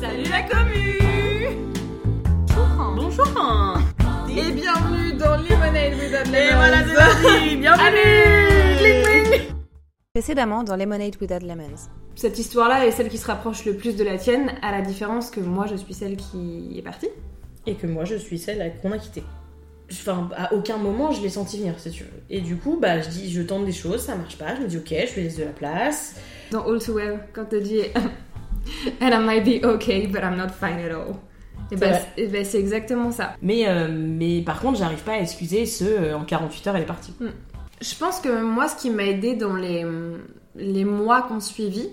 [0.00, 0.98] Salut la commu
[2.96, 3.26] Bonjour
[4.28, 7.96] Et bienvenue dans Lemonade Without Et Lemons voilà, c'est parti Bienvenue.
[10.12, 11.88] Précédemment dans Lemonade Without Lemons.
[12.14, 15.30] Cette histoire-là est celle qui se rapproche le plus de la tienne, à la différence
[15.30, 17.08] que moi je suis celle qui est partie.
[17.66, 19.24] Et que moi, je suis celle qu'on a quittée.
[19.90, 22.22] Enfin, à aucun moment, je l'ai senti venir, si tu veux.
[22.30, 24.54] Et du coup, bah, je dis, je tente des choses, ça marche pas.
[24.56, 26.14] Je me dis, ok, je lui laisse de la place.
[26.50, 27.82] Dans All Too Well, quand tu dis
[29.00, 31.16] And I might be okay, but I'm not fine at all.
[31.70, 32.44] Et bah, vrai.
[32.44, 33.34] c'est- exactement ça.
[33.42, 36.82] Mais, euh, mais par contre, j'arrive pas à excuser ce euh, en 48 heures, elle
[36.82, 37.12] est partie.
[37.80, 39.84] Je pense que moi, ce qui m'a aidé dans les,
[40.54, 41.88] les mois qu'on suivi,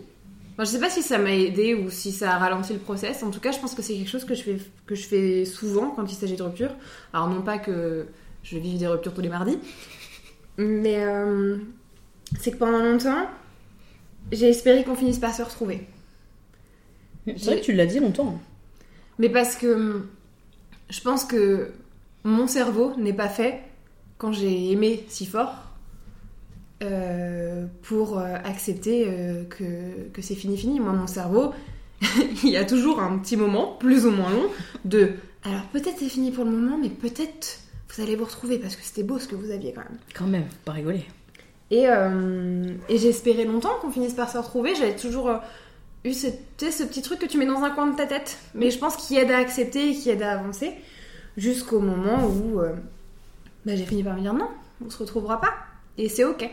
[0.54, 3.24] enfin, je sais pas si ça m'a aidé ou si ça a ralenti le process.
[3.24, 5.46] En tout cas, je pense que c'est quelque chose que je fais, que je fais
[5.46, 6.72] souvent quand il s'agit de rupture.
[7.12, 8.06] Alors, non pas que
[8.44, 9.58] je vive des ruptures tous les mardis,
[10.58, 11.58] mais euh,
[12.40, 13.26] c'est que pendant longtemps,
[14.32, 15.88] j'ai espéré qu'on finisse par se retrouver.
[17.26, 18.40] C'est vrai que tu l'as dit longtemps.
[19.20, 20.08] Mais parce que hum,
[20.90, 21.72] je pense que
[22.24, 23.62] mon cerveau n'est pas fait
[24.18, 25.72] quand j'ai aimé si fort
[26.84, 30.80] euh, pour euh, accepter euh, que, que c'est fini fini.
[30.80, 31.54] Moi, mon cerveau,
[32.44, 34.50] il y a toujours un petit moment, plus ou moins long,
[34.86, 35.14] de
[35.46, 38.84] alors peut-être c'est fini pour le moment, mais peut-être vous allez vous retrouver parce que
[38.84, 39.98] c'était beau ce que vous aviez quand même.
[40.14, 41.06] Quand même, faut pas rigoler.
[41.70, 44.76] Et, euh, et espéré longtemps qu'on finisse par se retrouver.
[44.76, 45.32] J'avais toujours
[46.06, 46.28] eu ce,
[46.60, 48.96] ce petit truc que tu mets dans un coin de ta tête, mais je pense
[48.96, 50.74] qui aide à accepter et qui aide à avancer,
[51.38, 52.74] jusqu'au moment où euh,
[53.66, 54.50] bah, j'ai fini par me dire non,
[54.86, 55.54] on se retrouvera pas.
[55.98, 56.50] Et c'est ok.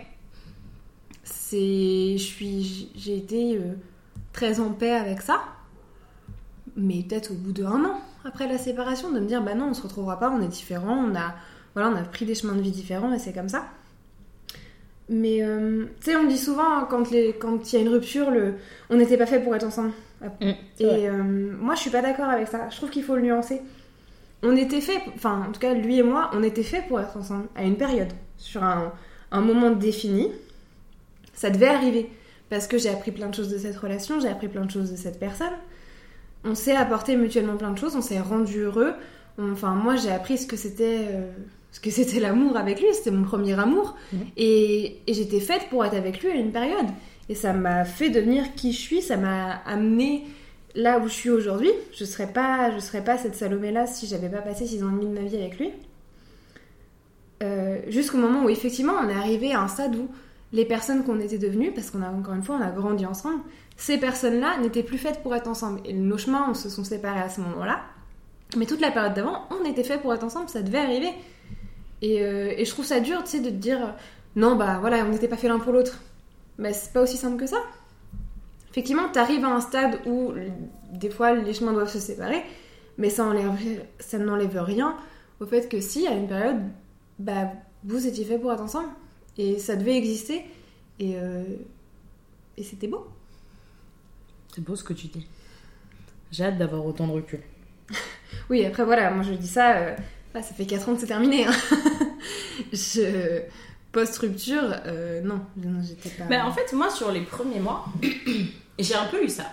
[1.24, 3.72] Je suis, j'ai été euh,
[4.32, 5.40] très en paix avec ça,
[6.76, 9.70] mais peut-être au bout de un an après la séparation, de me dire bah non,
[9.70, 11.34] on se retrouvera pas, on est différents, on a,
[11.74, 13.64] voilà, on a pris des chemins de vie différents et c'est comme ça.
[15.12, 18.54] Mais euh, tu sais, on dit souvent hein, quand il y a une rupture, le,
[18.90, 19.90] on n'était pas fait pour être ensemble.
[20.40, 20.50] Mm.
[20.78, 21.22] Et euh,
[21.60, 22.68] moi, je suis pas d'accord avec ça.
[22.70, 23.60] Je trouve qu'il faut le nuancer.
[24.42, 27.16] On était fait, enfin, en tout cas, lui et moi, on était fait pour être
[27.16, 28.92] ensemble à une période, sur un,
[29.32, 30.30] un moment défini.
[31.34, 32.08] Ça devait arriver
[32.48, 34.90] parce que j'ai appris plein de choses de cette relation, j'ai appris plein de choses
[34.92, 35.52] de cette personne.
[36.44, 38.92] On s'est apporté mutuellement plein de choses, on s'est rendu heureux.
[39.38, 41.06] On- Enfin, moi, j'ai appris ce que c'était.
[41.10, 41.30] euh,
[41.72, 43.96] ce que c'était l'amour avec lui, c'était mon premier amour.
[44.36, 46.86] Et, et j'étais faite pour être avec lui à une période.
[47.28, 50.24] Et ça m'a fait devenir qui je suis, ça m'a amené
[50.74, 51.70] là où je suis aujourd'hui.
[51.92, 55.00] Je serais pas, je serais pas cette Salomé-là si j'avais pas passé six ans et
[55.00, 55.70] demi de ma vie avec lui.
[57.42, 60.08] Euh, Jusqu'au moment où effectivement on est arrivé à un stade où
[60.52, 63.40] les personnes qu'on était devenues, parce qu'on a encore une fois on a grandi ensemble,
[63.76, 65.80] ces personnes-là n'étaient plus faites pour être ensemble.
[65.84, 67.80] Et nos chemins on se sont séparés à ce moment-là.
[68.56, 71.10] Mais toute la période d'avant, on était fait pour être ensemble, ça devait arriver.
[72.02, 73.94] Et, euh, et je trouve ça dur, tu sais, de te dire
[74.36, 76.00] non, bah voilà, on n'était pas fait l'un pour l'autre.
[76.58, 77.62] Mais c'est pas aussi simple que ça.
[78.70, 80.32] Effectivement, t'arrives à un stade où
[80.92, 82.42] des fois les chemins doivent se séparer,
[82.98, 83.50] mais ça, enlève,
[83.98, 84.96] ça n'enlève rien
[85.40, 86.60] au fait que si, à une période,
[87.18, 87.50] bah
[87.84, 88.90] vous étiez fait pour être ensemble.
[89.38, 90.44] Et ça devait exister.
[90.98, 91.44] Et, euh,
[92.56, 93.06] et c'était beau.
[94.54, 95.26] C'est beau ce que tu dis.
[96.30, 97.40] J'ai hâte d'avoir autant de recul.
[98.48, 99.96] Oui, après voilà, moi je dis ça, euh,
[100.34, 101.46] là, ça fait 4 ans que c'est terminé.
[101.46, 101.52] hein.
[103.92, 106.24] Post-rupture, euh, non, non, j'étais pas.
[106.24, 107.86] Bah, en fait, moi, sur les premiers mois,
[108.78, 109.46] j'ai un peu eu ça.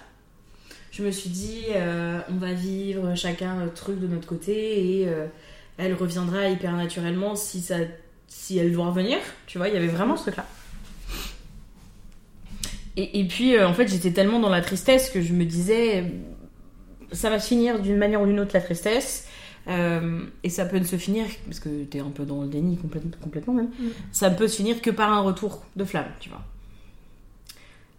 [0.92, 5.08] Je me suis dit, euh, on va vivre chacun notre truc de notre côté et
[5.08, 5.26] euh,
[5.78, 7.78] elle reviendra hyper naturellement si, ça,
[8.28, 9.18] si elle doit revenir.
[9.48, 10.46] Tu vois, il y avait vraiment ce truc-là.
[12.96, 16.04] Et, et puis, en fait, j'étais tellement dans la tristesse que je me disais,
[17.12, 19.28] ça va finir d'une manière ou d'une autre la tristesse.
[19.68, 22.78] Euh, et ça peut ne se finir, parce que t'es un peu dans le déni
[22.78, 23.88] complètement, complètement même, Mm.
[24.12, 26.42] ça ne peut se finir que par un retour de flamme, tu vois.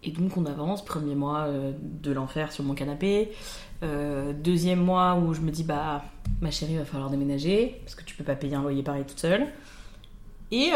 [0.03, 3.31] Et donc on avance, premier mois euh, de l'enfer sur mon canapé,
[3.81, 6.03] Euh, deuxième mois où je me dis bah
[6.41, 9.19] ma chérie va falloir déménager parce que tu peux pas payer un loyer pareil toute
[9.19, 9.47] seule.
[10.51, 10.71] Et,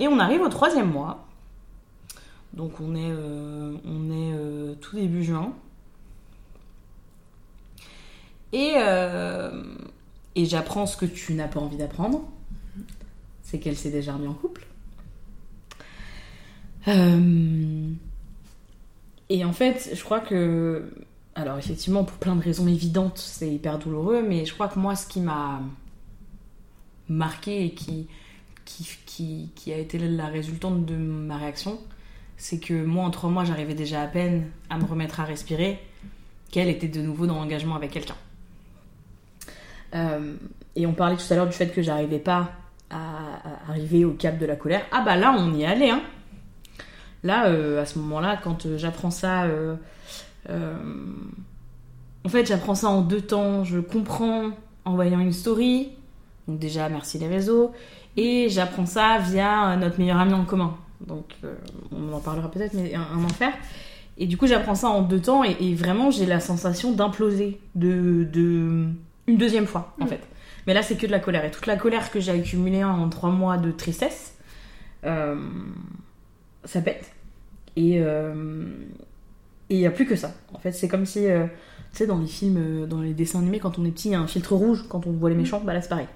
[0.00, 1.28] et on arrive au troisième mois,
[2.54, 3.12] donc on est,
[3.84, 5.52] on est tout début juin.
[8.52, 9.62] Et, euh,
[10.36, 12.28] et j'apprends ce que tu n'as pas envie d'apprendre,
[13.42, 14.66] c'est qu'elle s'est déjà remise en couple.
[16.88, 17.90] Euh,
[19.28, 20.90] Et en fait, je crois que.
[21.36, 24.96] Alors, effectivement, pour plein de raisons évidentes, c'est hyper douloureux, mais je crois que moi,
[24.96, 25.60] ce qui m'a
[27.08, 28.08] marqué et qui,
[28.64, 31.78] qui, qui, qui a été la résultante de ma réaction,
[32.36, 35.78] c'est que moi, en trois mois, j'arrivais déjà à peine à me remettre à respirer,
[36.50, 38.16] qu'elle était de nouveau dans l'engagement avec quelqu'un.
[39.94, 40.34] Euh,
[40.76, 42.52] et on parlait tout à l'heure du fait que j'arrivais pas
[42.90, 44.82] à, arriver au cap de la colère.
[44.92, 46.02] Ah bah là, on y allé, hein.
[47.22, 49.46] Là, euh, à ce moment-là, quand euh, j'apprends ça,
[50.48, 53.64] en fait, j'apprends ça en deux temps.
[53.64, 54.50] Je comprends
[54.84, 55.90] en voyant une story.
[56.48, 57.72] Donc déjà, merci les réseaux.
[58.16, 60.76] Et j'apprends ça via notre meilleur ami en commun.
[61.06, 61.36] Donc
[61.92, 63.52] on en parlera peut-être, mais un, enfer.
[64.20, 65.44] Et du coup, j'apprends ça en deux temps.
[65.44, 68.86] Et, vraiment, j'ai la sensation d'imploser de,
[69.30, 70.08] une deuxième fois, en Mm.
[70.08, 70.20] fait.
[70.66, 71.44] Mais là, c'est que de la colère.
[71.44, 74.34] Et toute la colère que j'ai accumulée en trois mois de tristesse,
[75.04, 75.36] euh,
[76.64, 77.10] ça pète.
[77.76, 78.34] Et euh,
[79.70, 80.34] il n'y a plus que ça.
[80.52, 81.44] En fait, c'est comme si, euh,
[81.92, 84.12] tu sais, dans les films, euh, dans les dessins animés, quand on est petit, il
[84.12, 86.08] y a un filtre rouge quand on voit les méchants, bah là c'est pareil.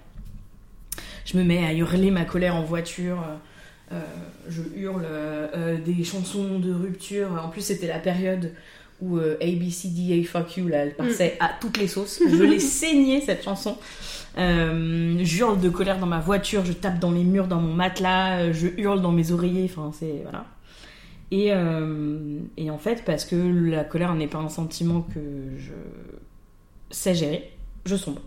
[1.24, 4.00] Je me mets à hurler ma colère en voiture, euh, euh,
[4.48, 7.28] je hurle euh, euh, des chansons de rupture.
[7.42, 8.52] En plus, c'était la période
[9.00, 12.20] où euh, ABCDA Fuck You, là, elle passait à toutes les sauces.
[12.26, 13.76] Je l'ai saignée cette chanson.
[14.36, 17.72] Euh, je hurle de colère dans ma voiture, je tape dans les murs, dans mon
[17.72, 20.20] matelas, euh, je hurle dans mes oreillers, enfin c'est.
[20.22, 20.46] Voilà.
[21.30, 25.20] Et, euh, et en fait, parce que la colère n'est pas un sentiment que
[25.58, 25.72] je
[26.90, 27.50] sais gérer,
[27.86, 28.22] je sombre.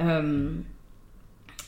[0.00, 0.50] Euh,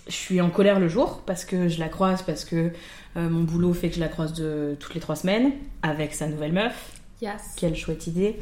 [0.07, 2.71] je suis en colère le jour parce que je la croise, parce que
[3.17, 5.53] euh, mon boulot fait que je la croise de, toutes les trois semaines
[5.83, 6.98] avec sa nouvelle meuf.
[7.57, 8.37] Quelle chouette idée.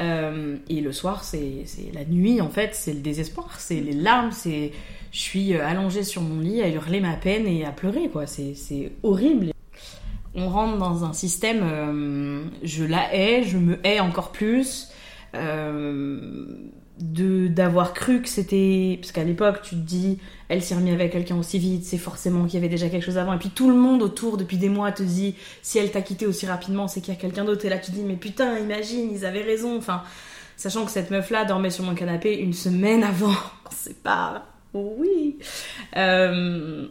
[0.00, 4.32] Euh, et le soir, c'est la nuit, en fait, c'est le désespoir, c'est les larmes,
[4.32, 4.72] c'est.
[5.10, 8.26] Je suis euh, allongée sur mon lit à hurler ma peine et à pleurer, quoi.
[8.26, 9.52] C'est horrible.
[10.34, 14.88] On rentre dans un système, euh, je la hais, je me hais encore plus.
[17.02, 20.18] De d'avoir cru que c'était parce qu'à l'époque tu te dis
[20.48, 23.18] elle s'est remise avec quelqu'un aussi vite c'est forcément qu'il y avait déjà quelque chose
[23.18, 23.32] avant.
[23.34, 26.26] Et puis tout le monde autour depuis des mois te dit si elle t'a quitté
[26.26, 27.64] aussi rapidement c'est qu'il y a quelqu'un d'autre.
[27.64, 29.76] Et là tu te dis mais putain imagine ils avaient raison.
[29.76, 30.02] Enfin
[30.56, 33.34] sachant que cette meuf là dormait sur mon canapé une semaine avant.
[33.66, 34.46] On sait pas.
[34.72, 35.38] Oui.
[35.96, 36.86] Euh,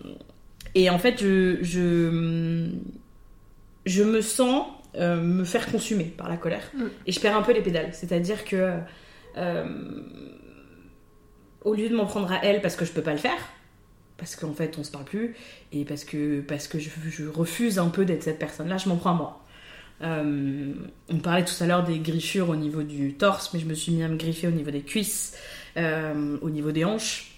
[0.76, 2.70] et en fait je je
[3.86, 4.66] je me sens
[4.96, 6.70] euh, me faire consumer par la colère.
[6.76, 6.84] Mm.
[7.08, 7.92] et je perds un peu les pédales.
[7.94, 8.74] C'est à dire que
[11.64, 13.40] au lieu de m'en prendre à elle parce que je peux pas le faire,
[14.18, 15.36] parce qu'en fait on se parle plus,
[15.72, 16.90] et parce que, parce que je,
[17.28, 19.46] refuse un peu d'être cette personne-là, je m'en prends à moi.
[20.04, 20.74] Euh,
[21.10, 23.92] on parlait tout à l'heure des griffures au niveau du torse, mais je me suis
[23.92, 25.38] mis à me griffer au niveau des cuisses,
[25.78, 27.36] euh, au niveau des hanches.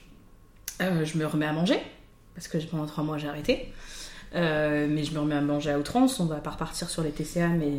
[0.81, 1.80] Euh, je me remets à manger,
[2.36, 3.72] parce que pendant trois mois j'ai arrêté.
[4.35, 7.12] Euh, mais je me remets à manger à outrance, on va pas repartir sur les
[7.12, 7.69] TCA mais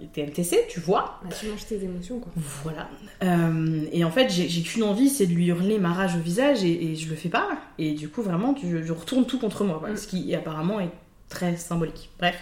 [0.00, 1.20] les TMTC, tu vois.
[1.22, 2.32] Bah, tu manges tes émotions, quoi.
[2.64, 2.88] Voilà.
[3.22, 6.64] Euh, et en fait, j'ai qu'une envie, c'est de lui hurler ma rage au visage
[6.64, 7.48] et, et je le fais pas.
[7.78, 9.98] Et du coup, vraiment, je retourne tout contre moi, voilà, Mm.
[9.98, 10.90] ce qui apparemment est
[11.28, 12.10] très symbolique.
[12.18, 12.36] Bref.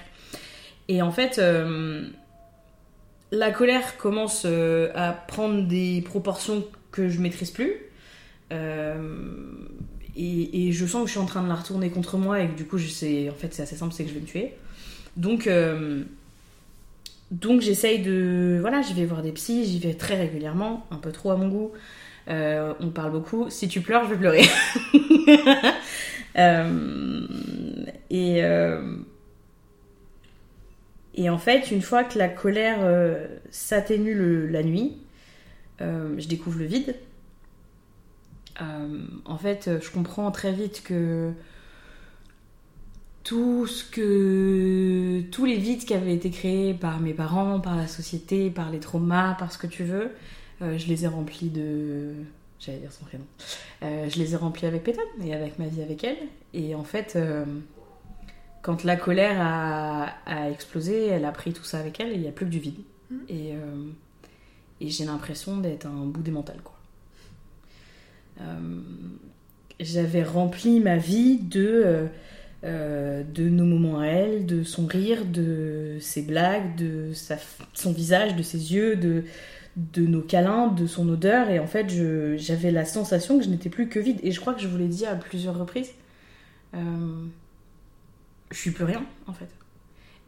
[0.88, 2.06] Et en fait, euh,
[3.30, 7.74] la colère commence à prendre des proportions que je maîtrise plus.
[8.52, 8.96] Euh,
[10.16, 12.56] et, je sens que je suis en train de la retourner contre moi et que
[12.56, 14.54] du coup, en fait, c'est assez simple, c'est que je vais me tuer.
[15.16, 16.02] Donc, euh,
[17.30, 18.58] donc j'essaye de...
[18.60, 21.48] Voilà, je vais voir des psys, j'y vais très régulièrement, un peu trop à mon
[21.48, 21.72] goût.
[22.28, 23.50] Euh, on parle beaucoup.
[23.50, 24.44] Si tu pleures, je vais pleurer.
[26.36, 27.28] Euh,
[28.10, 28.42] et,
[31.14, 32.80] et en fait, une fois que la colère
[33.52, 34.96] s'atténue la nuit,
[35.78, 36.96] je découvre le vide.
[38.60, 41.32] Euh, en fait, je comprends très vite que
[43.24, 47.88] tout ce que tous les vides qui avaient été créés par mes parents, par la
[47.88, 50.10] société, par les traumas, par ce que tu veux,
[50.62, 52.12] euh, je les ai remplis de
[52.60, 53.24] j'allais dire son prénom.
[53.82, 56.18] Euh, je les ai remplis avec Pétane et avec ma vie avec elle.
[56.52, 57.44] Et en fait, euh,
[58.62, 62.20] quand la colère a, a explosé, elle a pris tout ça avec elle et il
[62.20, 62.80] n'y a plus que du vide.
[63.10, 63.20] Mhm.
[63.28, 63.52] Et,
[64.80, 66.73] et j'ai l'impression d'être un bout des mentales, quoi.
[68.40, 68.80] Euh,
[69.80, 72.06] J'avais rempli ma vie de, euh,
[72.64, 77.12] euh, de nos moments à elle, de son rire, de ses blagues, de
[77.72, 79.24] son visage, de ses yeux, de,
[79.96, 81.50] nos câlins, de son odeur.
[81.50, 81.88] Et en fait,
[82.38, 84.20] j'avais la sensation que je n'étais plus que vide.
[84.22, 85.90] Et je crois que je vous l'ai dit à plusieurs reprises.
[86.72, 87.28] je
[88.52, 89.48] suis plus rien, en fait.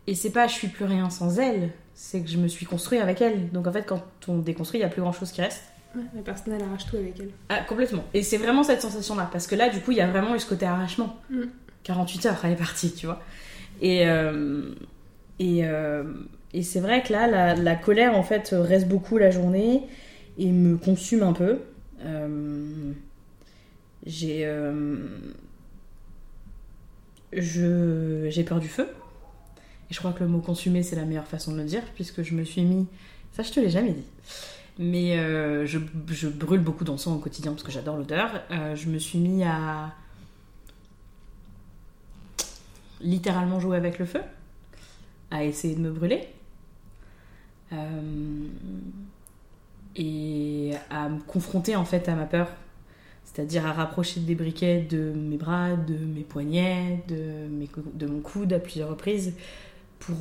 [0.07, 2.99] Et c'est pas je suis plus rien sans elle, c'est que je me suis construit
[2.99, 3.51] avec elle.
[3.51, 5.63] Donc en fait, quand on déconstruit, il y a plus grand chose qui reste.
[5.97, 7.31] Ouais, la personne, elle arrache tout avec elle.
[7.49, 8.05] Ah, complètement.
[8.15, 9.29] Et c'est vraiment cette sensation-là.
[9.33, 11.17] Parce que là, du coup, il y a vraiment eu ce côté arrachement.
[11.31, 11.43] Mm.
[11.85, 13.23] 48 heures, elle est partie, tu vois.
[13.81, 14.75] Et, euh,
[15.39, 16.05] et, euh,
[16.53, 19.83] et c'est vrai que là, la, la colère, en fait, reste beaucoup la journée
[20.39, 21.61] et me consume un peu.
[22.05, 22.93] Euh,
[24.05, 24.45] j'ai.
[27.33, 28.89] je- j'ai peur du feu.
[29.91, 32.23] Et je crois que le mot consumer, c'est la meilleure façon de le dire, puisque
[32.23, 32.87] je me suis mis.
[33.33, 34.05] Ça, je te l'ai jamais dit.
[34.79, 35.79] Mais euh, je,
[36.09, 38.43] je brûle beaucoup d'encens au quotidien parce que j'adore l'odeur.
[38.51, 39.95] Euh, je me suis mis à
[43.01, 44.21] littéralement jouer avec le feu,
[45.31, 46.29] à essayer de me brûler.
[47.73, 48.47] Euh,
[49.97, 52.49] et à me confronter en fait à ma peur.
[53.25, 58.21] C'est-à-dire à rapprocher des briquets de mes bras, de mes poignets, de, mes, de mon
[58.21, 59.35] coude à plusieurs reprises
[59.99, 60.17] pour.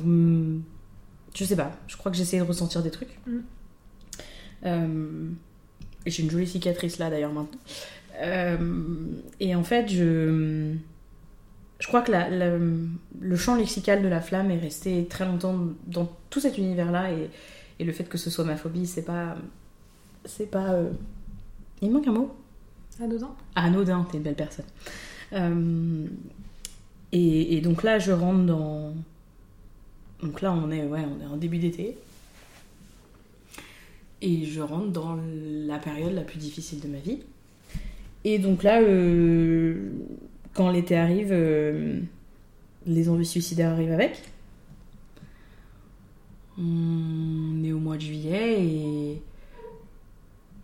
[1.34, 3.18] Je sais pas, je crois que j'essayais de ressentir des trucs.
[3.26, 3.40] Mm.
[4.64, 5.28] Euh,
[6.06, 7.58] J'ai une jolie cicatrice là d'ailleurs maintenant.
[8.20, 8.56] Euh,
[9.40, 10.72] et en fait, je,
[11.78, 12.56] je crois que la, la-
[13.20, 17.30] le champ lexical de la flamme est resté très longtemps dans tout cet univers-là et,
[17.78, 19.36] et le fait que ce soit ma phobie, c'est pas.
[20.24, 20.72] C'est pas.
[20.72, 20.90] euh,
[21.82, 22.34] Il manque un mot?
[22.98, 24.64] Anodin Anodin, t'es une belle personne.
[25.34, 26.06] Euh,
[27.12, 28.94] et, et donc là, je rentre dans.
[30.22, 31.98] Donc là, on est, ouais, on est en début d'été.
[34.22, 35.18] Et je rentre dans
[35.66, 37.20] la période la plus difficile de ma vie.
[38.24, 39.90] Et donc là, euh,
[40.54, 42.00] quand l'été arrive, euh,
[42.86, 44.22] les envies suicidaires arrivent avec.
[46.58, 49.22] On est au mois de juillet et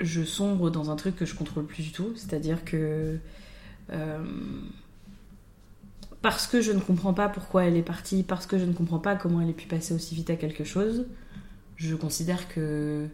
[0.01, 2.13] je sombre dans un truc que je contrôle plus du tout.
[2.17, 3.19] C'est-à-dire que.
[3.93, 4.25] euh,
[6.23, 9.01] parce que je ne comprends pas pourquoi elle est partie, parce que je ne comprends
[9.01, 11.07] pas comment elle ait pu passer aussi vite à quelque chose,
[11.77, 13.09] je considère que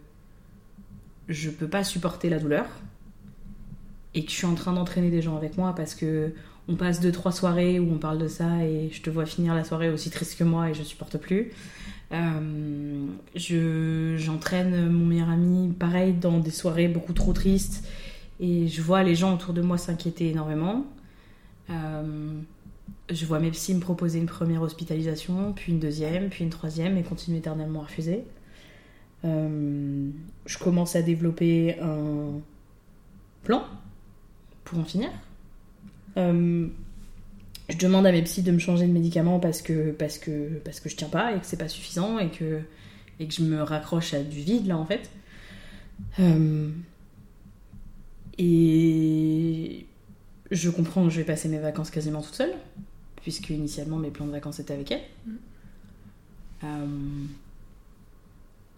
[1.29, 2.67] je peux pas supporter la douleur
[4.15, 6.33] et que je suis en train d'entraîner des gens avec moi parce que
[6.69, 9.55] on passe deux trois soirées où on parle de ça et je te vois finir
[9.55, 11.53] la soirée aussi triste que moi et je supporte plus.
[12.13, 17.87] Euh, je j'entraîne mon meilleur ami pareil dans des soirées beaucoup trop tristes
[18.41, 20.87] et je vois les gens autour de moi s'inquiéter énormément.
[21.71, 22.33] Euh,
[23.11, 27.03] je vois mes me proposer une première hospitalisation, puis une deuxième, puis une troisième et
[27.03, 28.25] continuer éternellement à refuser.
[29.25, 30.11] Euh,
[30.47, 32.41] je commence à développer un
[33.43, 33.65] plan
[34.65, 35.11] pour en finir.
[36.17, 36.69] Euh,
[37.69, 40.81] je demande à mes psys de me changer de médicament parce que, parce que, parce
[40.81, 42.61] que je tiens pas et que c'est pas suffisant et que,
[43.21, 45.11] et que je me raccroche à du vide là en fait.
[46.21, 46.71] Euh,
[48.39, 49.87] et
[50.51, 52.55] je comprends que je vais passer mes vacances quasiment toute seule,
[53.21, 55.03] puisque initialement mes plans de vacances étaient avec elle.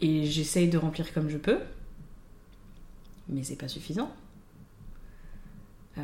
[0.01, 1.59] Et j'essaye de remplir comme je peux,
[3.29, 4.11] mais c'est pas suffisant.
[5.99, 6.03] Euh,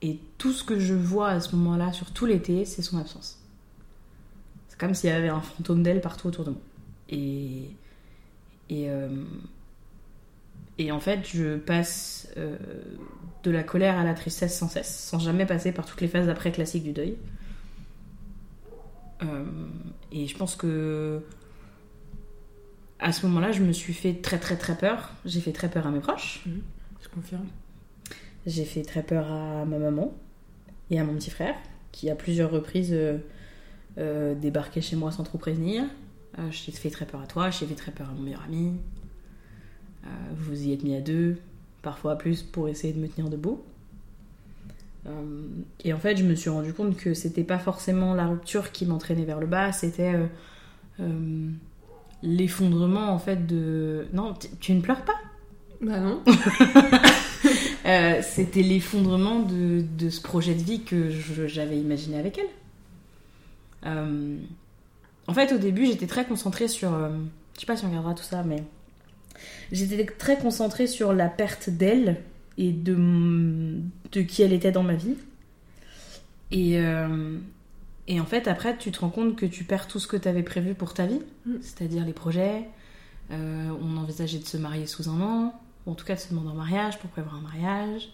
[0.00, 3.38] et tout ce que je vois à ce moment-là, sur tout l'été, c'est son absence.
[4.68, 6.60] C'est comme s'il y avait un fantôme d'elle partout autour de moi.
[7.10, 7.68] Et,
[8.72, 9.24] euh,
[10.90, 12.56] en fait, je passe euh,
[13.42, 16.28] de la colère à la tristesse sans cesse, sans jamais passer par toutes les phases
[16.30, 17.16] après classiques du deuil.
[20.10, 21.22] Et je pense que
[23.02, 25.10] à ce moment-là, je me suis fait très très très peur.
[25.24, 26.44] J'ai fait très peur à mes proches.
[27.02, 27.46] Je confirme.
[28.46, 30.14] J'ai fait très peur à ma maman
[30.90, 31.54] et à mon petit frère,
[31.90, 33.18] qui à plusieurs reprises euh,
[33.98, 35.84] euh, débarquait chez moi sans trop prévenir.
[36.38, 38.74] Euh, j'ai fait très peur à toi, j'ai fait très peur à mon meilleur ami.
[40.04, 41.38] Euh, vous y êtes mis à deux,
[41.82, 43.62] parfois à plus, pour essayer de me tenir debout.
[45.82, 48.86] Et en fait, je me suis rendu compte que c'était pas forcément la rupture qui
[48.86, 50.14] m'entraînait vers le bas, c'était
[52.22, 54.06] l'effondrement en fait de.
[54.12, 55.14] Non, tu- ne pleures pas?
[55.80, 56.22] Bah non.
[57.86, 61.10] euh, c'était l'effondrement de, de ce projet de vie que
[61.46, 62.46] j'avais imaginé avec elle.
[63.86, 64.36] Euh,
[65.26, 66.92] en fait, au début, j'étais très concentrée sur.
[66.94, 67.10] euh,
[67.54, 68.62] je sais pas si on regardera tout ça, mais.
[69.72, 72.20] J'étais très concentrée sur la perte d'elle
[72.58, 73.76] et de,
[74.12, 75.16] de qui elle était dans ma vie.
[76.50, 77.38] Et, euh,
[78.08, 80.28] et en fait, après, tu te rends compte que tu perds tout ce que tu
[80.28, 81.52] avais prévu pour ta vie, Mm.
[81.60, 82.68] c'est-à-dire les projets.
[83.30, 86.28] Euh, on envisageait de se marier sous un an, ou en tout cas de se
[86.30, 88.08] demander en mariage pour prévoir un mariage.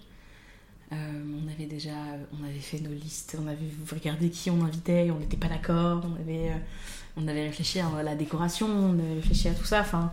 [0.93, 1.91] Euh, on avait déjà,
[2.39, 3.59] on avait fait nos listes, on avait
[3.91, 6.57] regardé qui on invitait, on n'était pas d'accord, on avait, euh,
[7.17, 9.81] on avait réfléchi à la décoration, on avait réfléchi à tout ça.
[9.81, 10.13] Enfin,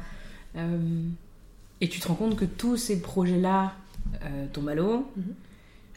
[1.81, 3.73] et tu te rends compte que tous ces projets-là
[4.53, 5.05] tombent à l'eau.
[5.17, 5.33] Mhm.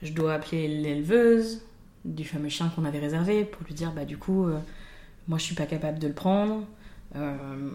[0.02, 1.62] Je dois appeler l'éleveuse
[2.05, 4.59] du fameux chien qu'on avait réservé pour lui dire bah du coup, euh,
[5.26, 6.64] moi je suis pas capable de le prendre.
[7.17, 7.71] euh,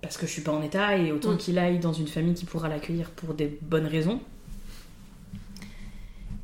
[0.00, 1.36] parce que je suis pas en état et autant Mm.
[1.36, 4.20] qu'il aille dans une famille qui pourra l'accueillir pour des bonnes raisons.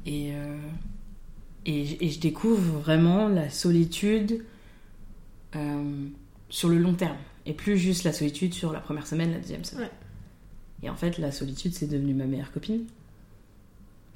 [0.07, 0.57] Et, euh,
[1.67, 4.45] et, je découvre vraiment la solitude
[6.51, 9.65] sur le long terme et plus juste la solitude sur la première semaine, la deuxième
[9.65, 9.85] semaine.
[9.87, 10.87] Ouais.
[10.87, 12.85] Et en fait, la solitude, c'est devenu ma meilleure copine.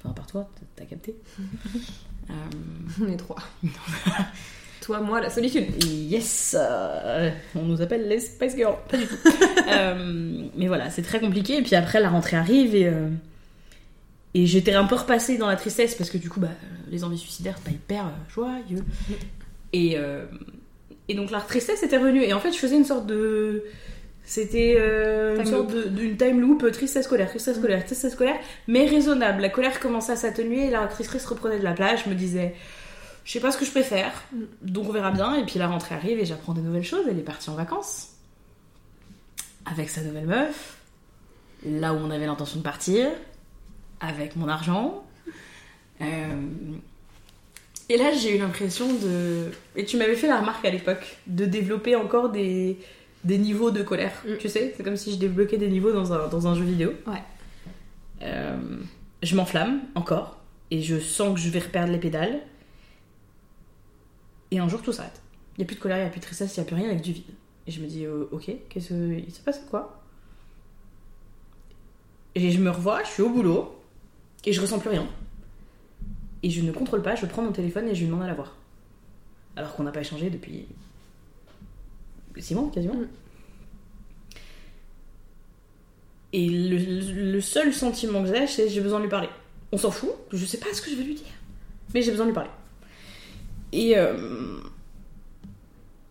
[0.03, 1.15] Enfin, par toi, t'as- capté.
[2.29, 2.33] Euh,
[3.01, 3.35] On est trois.
[4.81, 5.65] Toi, moi, la solitude.
[5.83, 8.77] et yes, euh, on nous appelle les Spice Girls.
[8.89, 9.15] Pas du tout.
[9.69, 11.57] Euh, mais voilà, c'est très compliqué.
[11.57, 12.89] Et puis après, la rentrée arrive et,
[14.33, 16.49] et j'étais un peu repassée dans la tristesse parce que du coup, bah,
[16.89, 18.83] les envies suicidaires, c'est pas hyper joyeux.
[19.73, 20.25] Et, euh,
[21.09, 22.23] et donc la tristesse était revenue.
[22.23, 23.63] Et en fait, je faisais une sorte de.
[24.25, 28.13] C'était euh, une Time sorte de- d'une time loop, euh, tristesse scolaire, tristesse scolaire, tristesse
[28.13, 28.37] scolaire,
[28.67, 29.41] mais raisonnable.
[29.41, 32.03] La colère commençait à s'atténuer et la tristesse reprenait de la place.
[32.05, 32.55] Je me disais,
[33.25, 34.23] je sais pas ce que je préfère,
[34.61, 35.35] donc on verra bien.
[35.35, 37.05] Et puis la rentrée arrive et j'apprends des nouvelles choses.
[37.09, 38.11] Elle est partie en vacances
[39.65, 40.77] avec sa nouvelle meuf,
[41.65, 43.09] là où on avait l'intention de partir,
[43.99, 45.03] avec mon argent.
[46.01, 46.05] Euh,
[47.89, 49.51] Et là, j'ai eu l'impression de.
[49.75, 52.77] Et tu m'avais fait la remarque à l'époque, de développer encore des,
[53.23, 54.13] des niveaux de colère.
[54.25, 54.37] Mm.
[54.37, 56.93] Tu sais, c'est comme si je débloquais des niveaux dans un, dans un jeu vidéo.
[57.07, 57.23] Ouais.
[58.21, 58.77] Euh,
[59.21, 60.37] je m'enflamme encore,
[60.71, 62.41] et je sens que je vais reperdre les pédales.
[64.51, 65.21] Et un jour, tout s'arrête.
[65.57, 66.67] Il n'y a plus de colère, il n'y a plus de tristesse, il n'y a
[66.67, 67.33] plus rien avec du vide.
[67.67, 69.19] Et je me dis, euh, ok, qu'est-ce que.
[69.19, 70.01] Il s'est passé quoi?
[72.35, 73.79] Et je me revois, je suis au boulot,
[74.45, 75.07] et je ressens plus rien.
[76.41, 78.33] Et je ne contrôle pas, je prends mon téléphone et je lui demande à la
[78.33, 78.55] voir.
[79.55, 80.65] Alors qu'on n'a pas échangé depuis.
[82.41, 82.95] 6 mois quasiment.
[82.95, 83.07] Mm.
[86.33, 89.29] Et le, le- le seul sentiment que j'ai, c'est j'ai besoin de lui parler.
[89.71, 91.25] On s'en fout, je sais pas ce que je vais lui dire.
[91.93, 92.49] Mais j'ai besoin de lui parler.
[93.71, 93.97] Et.
[93.97, 94.57] euh,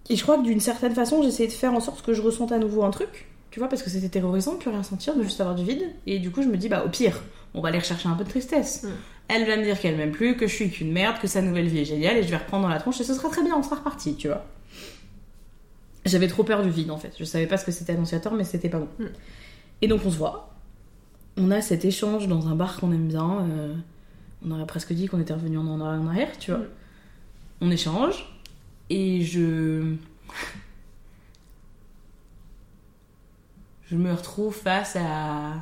[0.09, 2.53] Et je crois que d'une certaine façon, j'essayais de faire en sorte que je ressente
[2.53, 3.27] à nouveau un truc.
[3.51, 5.91] Tu vois, parce que c'était terrorisant de plus rien sentir, de juste avoir du vide.
[6.07, 7.21] Et du coup, je me dis, bah au pire,
[7.55, 8.85] on va aller rechercher un peu de tristesse.
[8.85, 8.89] Mm.
[9.29, 11.67] Elle va me dire qu'elle m'aime plus, que je suis qu'une merde, que sa nouvelle
[11.69, 13.57] vie est géniale, et je vais reprendre dans la tronche, et ce sera très bien,
[13.57, 14.45] on sera reparti, tu vois.
[16.05, 17.15] J'avais trop peur du vide en fait.
[17.19, 18.89] Je savais pas ce que c'était annonciateur, mais c'était pas bon.
[18.99, 19.07] Mm.
[19.83, 20.55] Et donc on se voit.
[21.37, 23.47] On a cet échange dans un bar qu'on aime bien.
[23.49, 23.75] euh,
[24.45, 26.61] on aurait presque dit qu'on était revenu en, en arrière, tu vois.
[26.61, 26.67] Mm.
[27.63, 28.37] On échange.
[28.91, 29.95] Et je.
[33.87, 35.55] je me retrouve face à.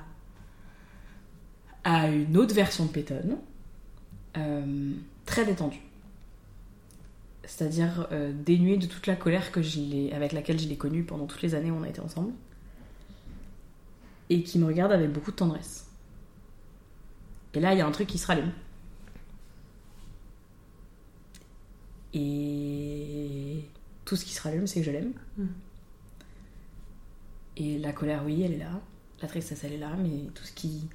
[1.85, 3.39] à une autre version de Peyton.
[4.37, 4.93] euh,
[5.27, 5.81] très détendue.
[7.51, 11.03] C'est-à-dire euh, dénuée de toute la colère que je l'ai- avec laquelle je l'ai connue
[11.03, 12.33] pendant toutes les années où on a été ensemble.
[14.31, 15.89] Et qui me regarde avec beaucoup de tendresse.
[17.55, 18.53] Et là, il y a un truc qui se rallume.
[22.15, 23.65] Et
[24.05, 25.13] tout ce qui se rallume, c'est que je l'aime.
[25.37, 25.45] Mm.
[27.57, 28.81] Et la colère, oui, elle est là.
[29.23, 29.91] La tristesse, elle est là.
[30.01, 30.89] Mais tout ce qui,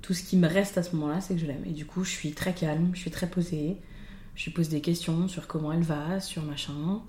[0.00, 1.64] tout ce qui me reste à ce moment-là, c'est que je l'aime.
[1.66, 3.76] Et du coup, je suis très calme, je suis très posée.
[4.40, 7.02] Je lui pose des questions sur comment elle va, sur machin.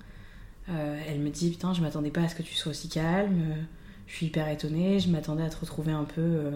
[0.68, 3.40] Euh, elle me dit Putain, je m'attendais pas à ce que tu sois aussi calme.
[4.06, 5.00] Je suis hyper étonnée.
[5.00, 6.50] Je m'attendais à te retrouver un peu euh,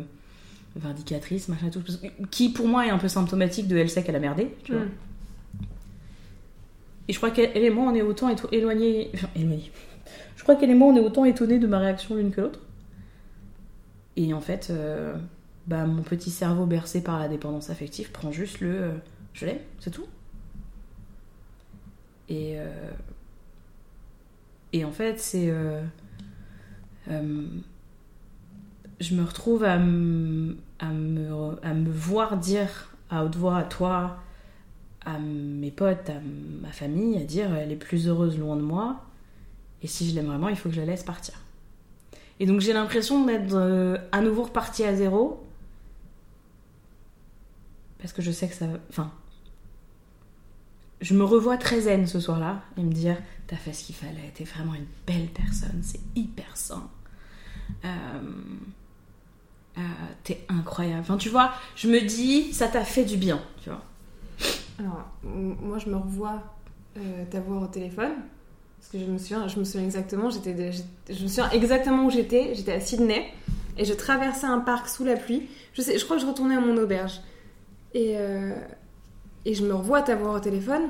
[0.74, 1.82] vindicatrice, machin, tout.
[2.30, 4.54] Qui pour moi est un peu symptomatique de elle sait qu'elle a merdé.
[4.64, 4.82] Tu vois.
[4.82, 4.90] Mm.
[7.08, 9.10] Et je crois qu'elle elle et moi, on est autant éloignés.
[9.14, 9.72] Enfin, éloignés.
[10.36, 12.60] Je crois qu'elle et moi, on est autant étonnés de ma réaction l'une que l'autre.
[14.16, 15.16] Et en fait, euh,
[15.66, 18.92] bah, mon petit cerveau bercé par la dépendance affective prend juste le euh,
[19.32, 20.04] je l'aime, c'est tout.
[22.28, 22.90] Et, euh,
[24.72, 25.48] et en fait, c'est.
[25.50, 25.82] euh,
[27.08, 27.46] euh,
[29.00, 34.18] je me retrouve à, me, à me voir dire à haute voix à toi,
[35.04, 36.20] à mes potes, à
[36.62, 39.04] ma famille, à dire elle est plus heureuse loin de moi.
[39.82, 41.34] Et si je l'aime vraiment, il faut que je la laisse partir.
[42.40, 45.42] Et donc j'ai l'impression d'être à nouveau reparti à zéro.
[47.98, 48.66] Parce que je sais que ça.
[48.88, 49.12] Enfin.
[51.06, 53.16] Je me revois très zen ce soir-là et me dire
[53.46, 56.90] T'as fait ce qu'il fallait, t'es vraiment une belle personne, c'est hyper sain.
[57.84, 57.88] Euh,
[59.78, 59.82] euh,
[60.24, 61.02] t'es incroyable.
[61.02, 63.84] Enfin, tu vois, je me dis Ça t'a fait du bien, tu vois.
[64.80, 66.42] Alors, moi, je me revois
[66.96, 68.14] euh, t'avoir au téléphone.
[68.80, 72.10] Parce que je me souviens, je me souviens exactement, j'étais, je me souviens exactement où
[72.10, 72.52] j'étais.
[72.56, 73.32] J'étais à Sydney
[73.78, 75.48] et je traversais un parc sous la pluie.
[75.72, 77.20] Je, sais, je crois que je retournais à mon auberge.
[77.94, 78.16] Et,
[79.46, 80.82] et je me revois t'avoir au téléphone.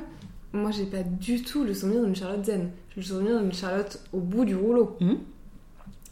[0.51, 2.71] Moi, j'ai pas du tout le souvenir d'une Charlotte zen.
[2.95, 4.97] J'ai le souvenir d'une Charlotte au bout du rouleau.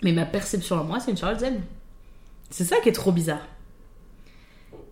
[0.03, 1.61] Mais ma perception à moi, c'est une Charlotte Zen.
[2.49, 3.41] C'est ça qui est trop bizarre.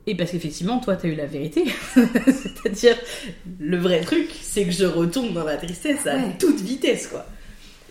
[0.07, 1.65] Et parce qu'effectivement, toi, t'as eu la vérité.
[1.93, 2.97] C'est-à-dire,
[3.59, 6.35] le vrai truc, c'est que je retombe dans la tristesse à Ouais.
[6.39, 7.25] toute vitesse, quoi.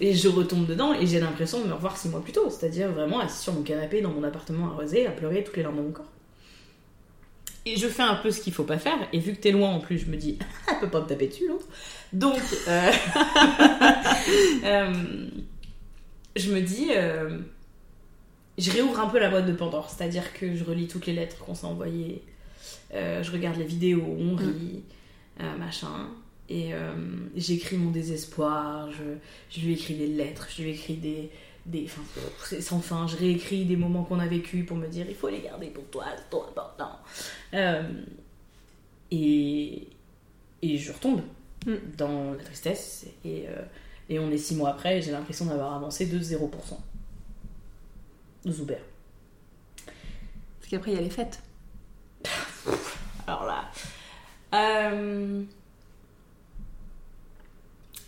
[0.00, 2.50] Et je retombe dedans et j'ai l'impression de me revoir six mois plus tôt.
[2.50, 5.62] C'est-à-dire vraiment assis sur mon canapé dans mon appartement à Rosé, à pleurer toutes les
[5.62, 6.10] larmes de mon corps.
[7.64, 8.98] Et je fais un peu ce qu'il faut pas faire.
[9.12, 11.28] Et vu que t'es loin en plus, je me dis, elle peut pas me taper
[11.28, 11.66] dessus l'autre.
[12.12, 12.90] Donc, euh,
[14.64, 14.92] euh,
[16.36, 17.38] je me dis, euh,
[18.58, 21.38] je réouvre un peu la boîte de Pandore, c'est-à-dire que je relis toutes les lettres
[21.38, 22.22] qu'on s'est envoyées,
[22.92, 24.82] je regarde les vidéos, on rit,
[25.40, 26.10] euh, machin,
[26.50, 26.72] et
[27.34, 29.04] j'écris mon désespoir, je,
[29.48, 31.30] je lui écris des lettres, je lui écris des.
[31.66, 32.02] Des enfin,
[32.40, 35.28] pff, sans fin, je réécris des moments qu'on a vécu pour me dire il faut
[35.28, 36.98] les garder pour toi, c'est trop important.
[37.54, 37.82] Euh,
[39.10, 39.86] et,
[40.62, 41.22] et je retombe
[41.64, 41.74] Mm.
[41.96, 43.62] dans la tristesse, et, euh,
[44.08, 46.50] et on est six mois après, et j'ai l'impression d'avoir avancé de 0%.
[48.48, 48.78] Zuber.
[49.86, 51.40] Parce qu'après, il y a les fêtes.
[53.28, 53.70] Alors là.
[54.54, 55.42] euh,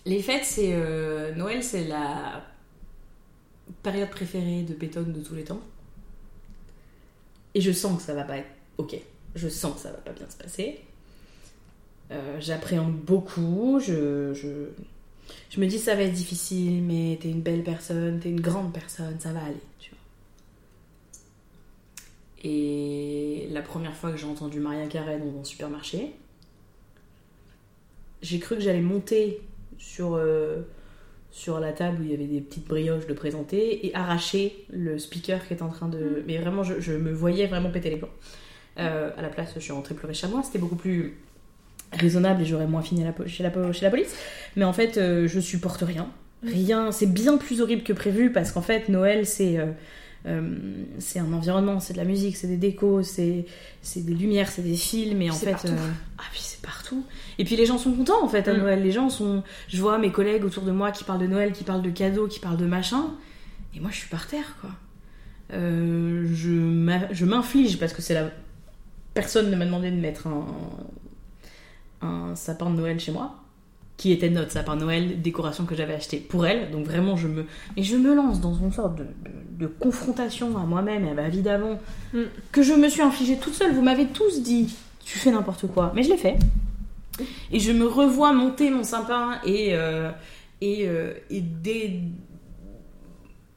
[0.07, 0.75] Les fêtes, c'est.
[1.37, 2.45] Noël, c'est la
[3.85, 5.61] période préférée de Béton de tous les temps.
[7.55, 8.97] Et je sens que ça va pas être ok.
[9.37, 10.81] Je sens que ça va pas bien se passer.
[12.11, 13.79] Euh, J'appréhende beaucoup.
[13.81, 14.49] Je, je,
[15.51, 18.73] je me dis ça va être difficile, mais t'es une belle personne, t'es une grande
[18.73, 19.61] personne, ça va aller.
[22.47, 26.12] Et la première fois que j'ai entendu Maria Carey dans un supermarché,
[28.20, 29.40] j'ai cru que j'allais monter
[29.79, 30.61] sur, euh,
[31.37, 34.99] sur la table où il y avait des petites brioches de présenter et arracher le
[35.01, 36.23] speaker qui est en train de.
[36.29, 38.09] Mais vraiment, je, je me voyais vraiment péter les plombs.
[38.79, 40.42] Euh, à la place, je suis rentrée pleurer chez moi.
[40.44, 41.16] C'était beaucoup plus
[41.92, 44.14] raisonnable et j'aurais moins fini à la po- chez, la, po- chez la police.
[44.55, 46.09] Mais en fait, euh, je supporte rien.
[46.44, 46.92] Rien.
[46.92, 49.59] C'est bien plus horrible que prévu parce qu'en fait, Noël, c'est.
[49.59, 49.66] euh,
[50.26, 50.56] euh,
[50.98, 53.44] c'est un environnement, c'est de la musique, c'est des décos, c'est
[53.96, 55.68] des lumières, c'est des films, et en fait, partout.
[55.68, 57.04] euh, ah puis c'est partout.
[57.38, 58.58] Et puis les gens sont contents en fait à Mm.
[58.58, 58.82] Noël.
[58.82, 61.64] Les gens sont, je vois mes collègues autour de moi qui parlent de Noël, qui
[61.64, 63.04] parlent de cadeaux, qui parlent de machin,
[63.74, 64.70] et moi je suis par terre quoi.
[65.52, 68.30] Euh, je m'inflige parce que c'est la
[69.12, 70.46] personne ne m'a demandé de mettre un
[72.00, 73.34] un sapin de Noël chez moi
[73.96, 76.70] qui était notre sapin Noël, décoration que j'avais acheté pour elle.
[76.72, 77.44] Donc vraiment, je me,
[77.76, 79.09] et je me lance dans une sorte de, de-
[79.61, 81.78] de confrontation à moi-même et à ma vie d'avant
[82.12, 82.22] Mm.
[82.52, 83.72] que je me suis infligée toute seule.
[83.72, 86.37] Vous m'avez tous dit, tu fais n'importe quoi, mais je l'ai fait.
[87.52, 90.11] Et je me revois monter mon sapin et euh,
[90.61, 92.00] et, euh, et dé-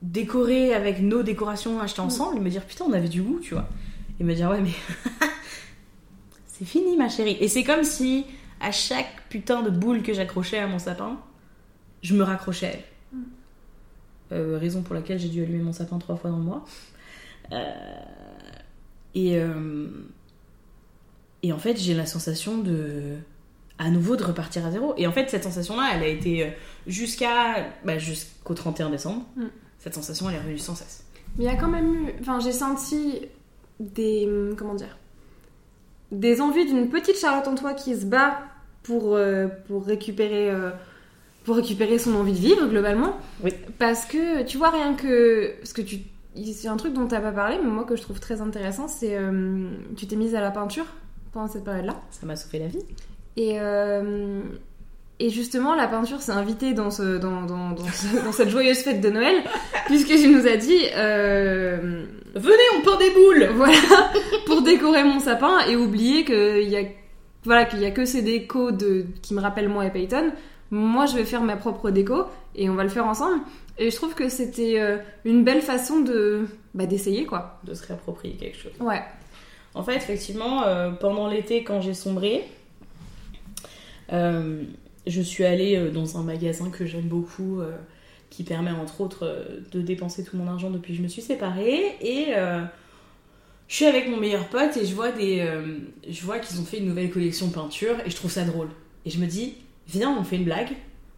[0.04, 3.56] décorer avec nos décorations achetées ensemble et me dire putain on avait du goût, tu
[3.56, 3.68] vois.
[4.20, 4.70] Et me dire ouais mais
[6.48, 7.38] c'est fini ma chérie.
[7.40, 8.26] Et c'est comme si
[8.60, 11.20] à chaque putain de boule que j'accrochais à mon sapin,
[12.02, 12.84] je me raccrochais à elle.
[14.34, 16.66] Euh, raison pour laquelle j'ai dû allumer mon sapin trois fois dans le mois.
[17.54, 17.64] Euh,
[19.16, 19.88] et, euh,
[21.44, 23.16] et en fait, j'ai la sensation de.
[23.78, 24.94] à nouveau de repartir à zéro.
[24.98, 26.54] Et en fait, cette sensation-là, elle a été
[26.88, 27.70] jusqu'à.
[27.86, 29.26] bah, jusqu'au 31 décembre.
[29.38, 29.46] Mm.
[29.80, 31.06] Cette sensation, elle est revenue sans cesse.
[31.38, 32.14] Mais il y a quand même eu.
[32.20, 33.22] Enfin, j'ai senti
[33.80, 34.28] des.
[34.58, 34.98] Comment dire
[36.12, 38.40] Des envies d'une petite Charlotte en toi qui se bat
[38.84, 40.50] pour, euh, pour récupérer.
[40.50, 40.72] euh,
[41.44, 43.16] pour récupérer son envie de vivre, globalement.
[43.42, 43.52] Oui.
[43.80, 45.56] Parce que, tu vois, rien que.
[45.60, 46.00] Parce que tu.
[46.54, 49.18] C'est un truc dont t'as pas parlé, mais moi que je trouve très intéressant, c'est.
[49.18, 50.86] euh, tu t'es mise à la peinture
[51.32, 51.96] pendant cette période-là.
[52.12, 52.84] Ça m'a sauvé la vie.
[53.38, 53.60] Et,
[55.20, 58.80] et justement, la peinture s'est invitée dans, ce, dans, dans, dans, ce- dans cette joyeuse
[58.80, 59.44] fête de Noël,
[59.88, 64.12] puisque tu nous as dit, euh, Venez, on peint des boules voilà,
[64.46, 66.84] pour décorer mon sapin et oublier qu'il y a,
[67.44, 70.32] voilà, qu'il y a que ces décos de, qui me rappellent moi et Peyton.
[70.70, 72.26] Moi, je vais faire ma propre déco
[72.56, 73.40] et on va le faire ensemble.
[73.80, 77.60] Et je trouve que c'était euh, une belle façon de bah, d'essayer, quoi.
[77.64, 78.74] De se réapproprier quelque chose.
[78.80, 79.02] Ouais.
[79.74, 82.44] En fait, effectivement, euh, pendant l'été, quand j'ai sombré,
[84.12, 84.64] euh,
[85.10, 87.72] je suis allée euh, dans un magasin que j'aime beaucoup, euh,
[88.30, 91.22] qui permet entre autres euh, de dépenser tout mon argent depuis que je me suis
[91.22, 91.96] séparée.
[92.02, 92.28] Et
[93.68, 95.46] je suis avec mon meilleur pote et je vois, des,
[96.10, 98.70] je vois qu'ils ont fait une nouvelle collection peinture et je trouve ça drôle.
[99.06, 99.56] Et je me dis,
[99.90, 100.70] viens, on fait une blague.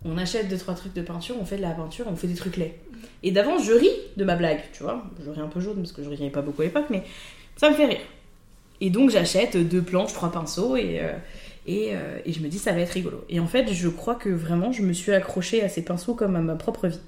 [0.04, 2.34] On achète deux trois trucs de peinture, on fait de la peinture, on fait des
[2.34, 2.80] trucs laids.
[3.22, 5.04] Et d'avance, je ris de ma blague, tu vois.
[5.24, 7.04] Je ris un peu jaune parce que je riais pas beaucoup à l'époque, mais
[7.56, 8.00] ça me fait rire.
[8.82, 11.02] Et donc j'achète deux planches, trois pinceaux et,
[11.70, 13.24] et, euh, et je me dis ça va être rigolo.
[13.30, 16.36] Et en fait, je crois que vraiment je me suis accrochée à ces pinceaux comme
[16.36, 17.00] à ma propre vie.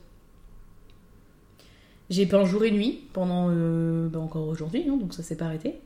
[2.11, 5.45] J'ai peint jour et nuit pendant euh, bah, encore aujourd'hui, hein, donc ça s'est pas
[5.45, 5.79] arrêté.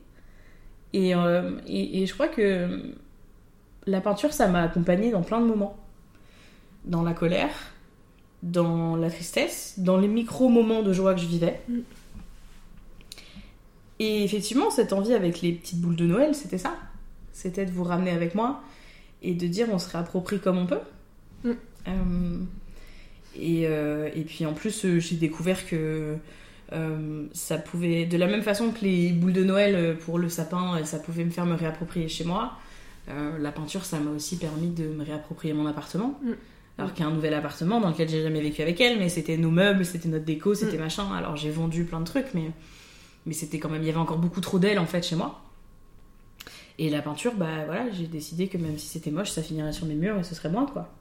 [0.92, 2.92] Et, euh, et, et je crois que
[3.86, 5.78] la peinture, ça m'a accompagnée dans plein de moments.
[6.84, 7.54] Dans la colère,
[8.42, 11.62] dans la tristesse, dans les micro-moments de joie que je vivais.
[11.68, 11.78] Mm.
[14.00, 16.74] Et effectivement, cette envie avec les petites boules de Noël, c'était ça.
[17.36, 18.62] C'était de vous ramener avec moi
[19.22, 20.80] et de dire on se réapproprie comme on peut.
[21.44, 21.50] Mm.
[21.88, 22.38] Euh,
[23.38, 26.16] et, euh, et puis en plus, euh, j'ai découvert que
[26.72, 30.82] euh, ça pouvait, de la même façon que les boules de Noël pour le sapin,
[30.84, 32.54] ça pouvait me faire me réapproprier chez moi.
[33.06, 36.18] la peinture, ça m'a aussi permis de me réapproprier mon appartement.
[36.22, 36.32] Mm.
[36.78, 39.10] Alors qu'il y a un nouvel appartement dans lequel j'ai jamais vécu avec elle, mais
[39.10, 40.80] c'était nos meubles, c'était notre déco, c'était Mm.
[40.80, 41.14] machin.
[41.14, 42.50] Alors j'ai vendu plein de trucs, mais,
[43.26, 45.45] mais c'était quand même, il y avait encore beaucoup trop d'elle en fait chez moi.
[46.78, 49.86] Et la peinture, bah voilà, j'ai décidé que même si c'était moche, ça finirait sur
[49.86, 50.92] mes murs et ce serait moi quoi.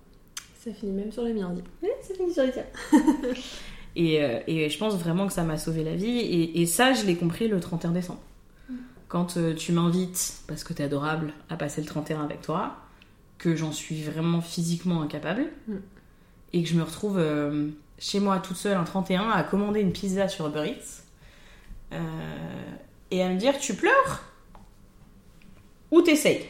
[0.63, 1.61] Ça finit même sur les miens, dit.
[2.01, 2.63] ça finit sur les tiens.
[3.95, 6.17] et, euh, et je pense vraiment que ça m'a sauvé la vie.
[6.19, 8.21] Et, et ça, je l'ai compris le 31 décembre.
[9.07, 12.77] Quand euh, tu m'invites, parce que t'es adorable, à passer le 31 avec toi,
[13.38, 15.75] que j'en suis vraiment physiquement incapable, Mm.
[16.53, 17.67] et que je me retrouve euh,
[17.99, 21.03] chez moi toute seule un 31 à commander une pizza sur Uber Eats,
[21.93, 21.99] euh,
[23.11, 24.23] et à me dire tu pleures?
[25.95, 26.45] Ou t'essayes.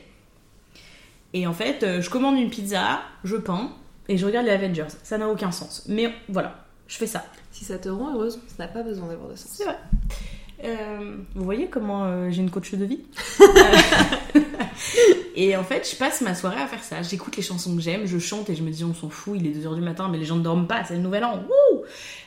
[1.34, 3.70] Et en fait, euh, je commande une pizza, je peins
[4.10, 4.88] et je regarde les Avengers.
[5.04, 5.84] Ça n'a aucun sens.
[5.88, 7.24] Mais voilà, je fais ça.
[7.52, 9.52] Si ça te rend heureuse, ça n'a pas besoin d'avoir de sens.
[9.54, 9.78] C'est vrai.
[10.64, 13.02] Euh, vous voyez comment euh, j'ai une coach de vie
[15.36, 17.02] Et en fait, je passe ma soirée à faire ça.
[17.02, 19.46] J'écoute les chansons que j'aime, je chante et je me dis on s'en fout, il
[19.46, 21.44] est 2h du matin, mais les gens ne dorment pas, c'est le nouvel an.
[21.44, 21.84] Wouh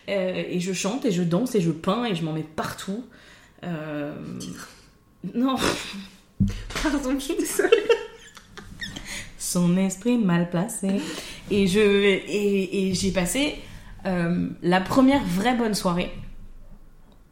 [0.09, 3.05] Euh, et je chante et je danse et je peins et je m'en mets partout.
[5.35, 5.57] Non,
[6.83, 7.71] Pardon, je suis désolée.
[9.39, 11.01] son esprit mal placé.
[11.51, 13.57] Et je et, et j'ai passé
[14.07, 16.13] euh, la première vraie bonne soirée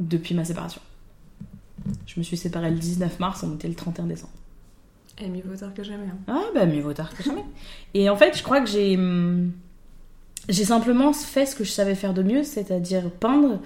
[0.01, 0.81] depuis ma séparation.
[2.07, 4.33] Je me suis séparée le 19 mars, on était le 31 décembre.
[5.19, 6.05] Eh, mieux vaut tard que jamais.
[6.07, 6.19] hein.
[6.29, 7.45] Ah bah mieux vaut tard que jamais.
[7.95, 9.53] Et en fait, je crois que j'ai hum,
[10.49, 13.61] j'ai simplement fait ce que je savais faire de mieux, c'est-à-dire peindre,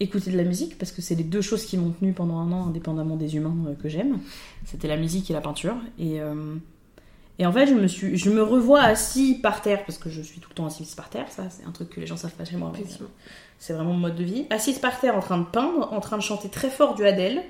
[0.00, 2.50] écouter de la musique, parce que c'est les deux choses qui m'ont tenue pendant un
[2.52, 4.18] an, indépendamment des humains euh, que j'aime.
[4.64, 5.76] C'était la musique et la peinture.
[5.98, 6.56] Et euh,
[7.40, 10.20] et en fait, je me suis, je me revois assis par terre, parce que je
[10.20, 11.24] suis tout le temps assise par terre.
[11.32, 12.70] Ça, c'est un truc que les gens savent pas chez moi.
[12.74, 13.08] Effectivement.
[13.58, 14.46] c'est vraiment mon mode de vie.
[14.50, 17.42] Assise par terre en train de peindre, en train de chanter très fort du Adele.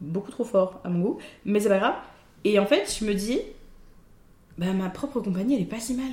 [0.00, 1.96] Beaucoup trop fort à mon goût, mais c'est pas grave.
[2.44, 3.40] Et en fait, je me dis,
[4.58, 6.12] bah ma propre compagnie, elle est pas si mal.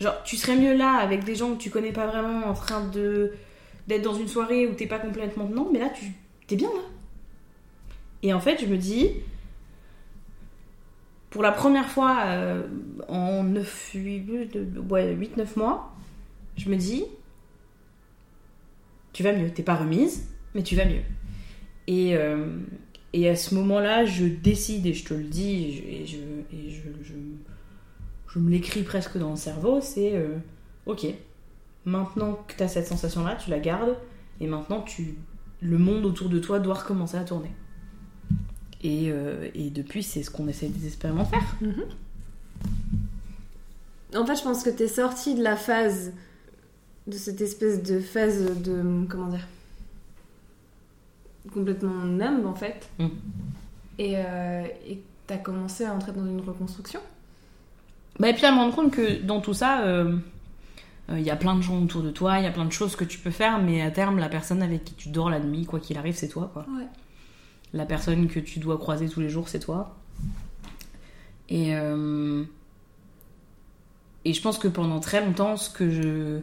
[0.00, 2.86] Genre, tu serais mieux là avec des gens que tu connais pas vraiment en train
[2.88, 3.32] de
[3.86, 6.06] d'être dans une soirée où t'es pas complètement dedans, mais là, tu
[6.48, 6.80] t'es bien là.
[8.22, 9.10] Et en fait, je me dis,
[11.30, 12.66] pour la première fois euh,
[13.08, 15.94] en 9, 8-9 mois,
[16.56, 17.04] je me dis,
[19.12, 19.50] tu vas mieux.
[19.50, 21.02] T'es pas remise, mais tu vas mieux.
[21.86, 22.56] Et, euh,
[23.12, 26.16] et à ce moment-là, je décide, et je te le dis, et je-
[28.36, 30.36] je me l'écris presque dans le cerveau, c'est, euh,
[30.84, 31.06] ok,
[31.86, 33.96] maintenant que tu as cette sensation-là, tu la gardes,
[34.40, 35.14] et maintenant, tu,
[35.62, 37.50] le monde autour de toi doit recommencer à tourner.
[38.82, 41.56] Et, euh, et depuis, c'est ce qu'on essaie désespérément de faire.
[44.14, 46.12] En fait, je pense que t'es sortie de la phase,
[47.06, 49.06] de cette espèce de phase de.
[49.08, 49.46] Comment dire
[51.52, 52.88] Complètement numb, en fait.
[52.98, 53.08] Mm.
[53.98, 57.00] Et, euh, et t'as commencé à entrer dans une reconstruction.
[58.18, 60.16] Bah, et puis à me rendre compte que dans tout ça, euh,
[61.10, 62.72] euh, il y a plein de gens autour de toi, il y a plein de
[62.72, 65.40] choses que tu peux faire, mais à terme, la personne avec qui tu dors la
[65.40, 66.50] nuit, quoi qu'il arrive, c'est toi.
[66.52, 66.66] Quoi.
[66.76, 66.86] Ouais.
[67.72, 69.96] La personne que tu dois croiser tous les jours, c'est toi.
[71.48, 72.44] Et, euh,
[74.24, 76.40] et je pense que pendant très longtemps, ce que je.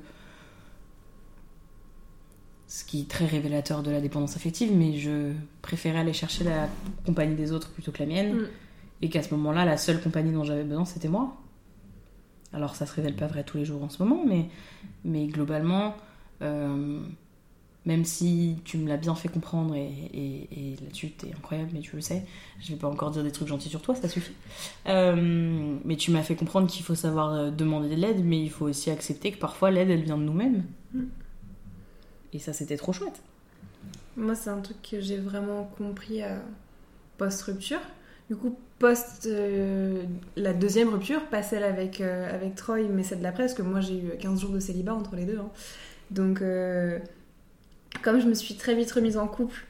[2.67, 5.31] Ce qui est très révélateur de la dépendance affective, mais je
[5.61, 6.67] préférais aller chercher la
[7.05, 8.33] compagnie des autres plutôt que la mienne.
[8.33, 8.47] Mm.
[9.03, 11.35] Et qu'à ce moment-là, la seule compagnie dont j'avais besoin, c'était moi.
[12.53, 14.45] Alors ça se révèle pas vrai tous les jours en ce moment, mais,
[15.03, 15.95] mais globalement,
[16.41, 16.99] euh,
[17.85, 21.79] même si tu me l'as bien fait comprendre et, et- et là-dessus t'es incroyable, mais
[21.81, 22.25] tu le sais,
[22.61, 24.33] je vais pas encore dire des trucs gentils sur toi, ça suffit.
[24.87, 28.49] Euh, mais tu m'as fait comprendre qu'il faut savoir euh, demander de l'aide, mais il
[28.51, 30.63] faut aussi accepter que parfois l'aide elle vient de nous-mêmes.
[30.93, 31.03] Mm.
[32.33, 33.21] Et ça c'était trop chouette.
[34.15, 36.37] Moi, c'est un truc que j'ai vraiment compris euh,
[37.17, 37.79] post-rupture.
[38.33, 40.01] Du coup, post euh,
[40.35, 43.61] la deuxième rupture, pas celle avec, euh, avec Troy, mais celle de l'après, parce que
[43.61, 45.37] moi j'ai eu 15 jours de célibat entre les deux.
[45.37, 45.49] hein.
[46.09, 46.97] Donc, euh,
[48.01, 49.63] comme je me suis très vite remise en couple,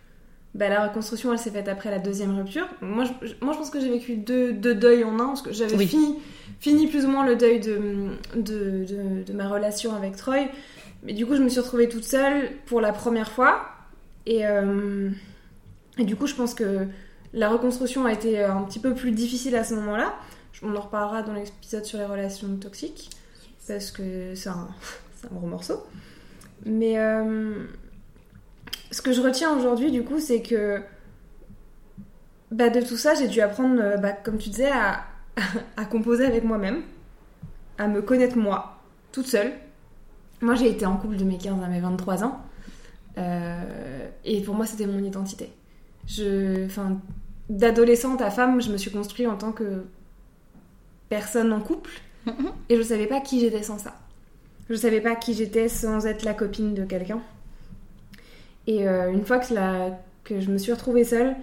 [0.56, 2.65] bah, la reconstruction elle s'est faite après la deuxième rupture.
[2.80, 5.41] Moi, je, je- moi, je pense que j'ai vécu deux, deux deuils en un, parce
[5.41, 5.88] que j'avais Oui.
[5.88, 6.19] fini,
[6.62, 7.80] fini plus ou moins le deuil de,
[8.38, 10.47] de, de- de ma relation avec Troy.
[11.04, 13.65] Mais du coup, je me suis retrouvée toute seule pour la première fois.
[14.26, 15.10] Et, euh,
[15.97, 16.88] et du coup, je pense que
[17.34, 20.13] la reconstruction a été un petit peu plus difficile à ce moment-là.
[20.62, 23.10] On en reparlera dans l'épisode sur les relations toxiques,
[23.67, 24.67] parce que c'est un,
[25.32, 25.84] gros morceau.
[26.65, 27.65] Mais euh,
[28.91, 30.82] ce que je retiens aujourd'hui, du coup, c'est que
[32.52, 35.04] bah, de tout ça, j'ai dû apprendre, euh, bah, comme tu disais, à,
[35.78, 36.84] à composer avec moi-même,
[37.78, 38.78] à me connaître moi,
[39.12, 39.52] toute seule.
[40.41, 42.41] Moi, j'ai été en couple de mes 15 à mes 23 ans.
[43.17, 45.52] Euh, et pour moi, c'était mon identité.
[46.06, 47.00] Je, enfin,
[47.49, 49.84] d'adolescente à femme, je me suis construite en tant que
[51.10, 51.91] personne en couple,
[52.69, 53.95] et je savais pas qui j'étais sans ça.
[54.69, 57.21] Je savais pas qui j'étais sans être la copine de quelqu'un.
[58.65, 61.36] Et euh, une fois que, la, que je me suis retrouvée seule,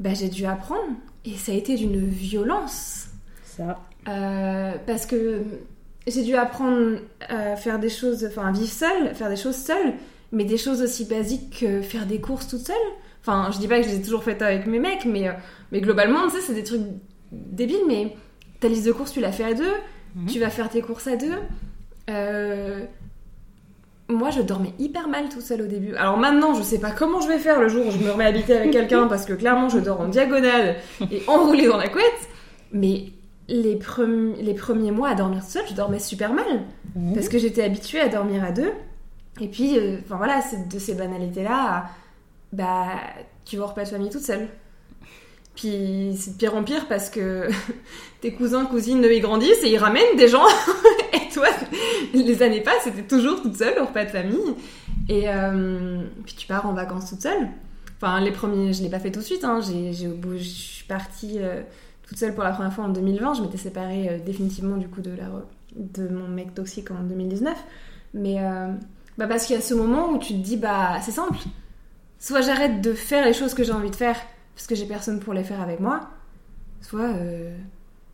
[0.00, 0.92] bah, j'ai dû apprendre,
[1.24, 3.06] et ça a été d'une violence.
[3.44, 3.80] Ça.
[4.08, 5.42] Euh, parce que
[6.06, 9.94] j'ai dû apprendre à faire des choses, enfin vivre seule, faire des choses seule,
[10.32, 12.76] mais des choses aussi basiques que faire des courses toute seule.
[13.28, 15.32] Enfin, je dis pas que je les ai toujours faites avec mes mecs, mais, euh,
[15.70, 16.80] mais globalement, tu sais, c'est des trucs
[17.30, 18.16] débiles, mais
[18.58, 19.64] ta liste de courses, tu l'as fait à deux,
[20.16, 20.26] Mhm.
[20.26, 21.34] tu vas faire tes courses à deux.
[22.08, 22.84] Euh,
[24.08, 25.94] moi, je dormais hyper mal toute seule au début.
[25.96, 28.24] Alors maintenant, je sais pas comment je vais faire le jour où je me remets
[28.24, 30.76] à habiter avec quelqu'un parce que clairement, je dors en diagonale
[31.10, 32.28] et enroulée dans la couette.
[32.72, 33.04] Mais
[33.48, 36.46] les, premi- les premiers mois à dormir seule, je dormais super mal
[37.14, 38.72] parce que j'étais habituée à dormir à deux.
[39.42, 40.40] Et puis, euh, enfin voilà,
[40.72, 41.84] de ces banalités-là,
[42.52, 42.86] bah,
[43.44, 44.48] tu vas au repas de famille toute seule.
[45.54, 47.48] Puis c'est de pire en pire parce que
[48.20, 50.46] tes cousins, cousines, ils grandissent et ils ramènent des gens.
[51.12, 51.48] et toi,
[52.14, 54.54] les années passent, c'était toujours toute seule au repas de famille.
[55.08, 57.48] Et euh, puis tu pars en vacances toute seule.
[57.96, 59.42] Enfin, les premiers, je l'ai pas fait tout de suite.
[59.42, 59.60] Hein.
[59.60, 61.62] J'ai, au je suis partie euh,
[62.06, 63.34] toute seule pour la première fois en 2020.
[63.34, 65.28] Je m'étais séparée euh, définitivement du coup de, la,
[65.74, 67.56] de mon mec toxique en 2019.
[68.14, 68.36] Mais
[69.18, 71.36] bah parce qu'il y a ce moment où tu te dis, bah c'est simple.
[72.18, 74.20] Soit j'arrête de faire les choses que j'ai envie de faire
[74.54, 76.10] parce que j'ai personne pour les faire avec moi,
[76.80, 77.56] soit euh,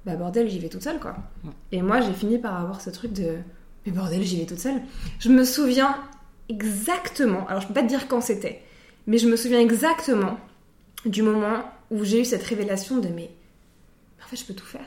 [0.05, 1.17] bah bordel, j'y vais toute seule quoi.
[1.43, 1.51] Ouais.
[1.73, 3.39] Et moi j'ai fini par avoir ce truc de
[3.87, 4.83] mais bordel, j'y vais toute seule.
[5.19, 5.97] Je me souviens
[6.51, 8.63] exactement, alors je peux pas te dire quand c'était,
[9.07, 10.39] mais je me souviens exactement
[11.07, 13.31] du moment où j'ai eu cette révélation de mais
[14.23, 14.87] en fait je peux tout faire.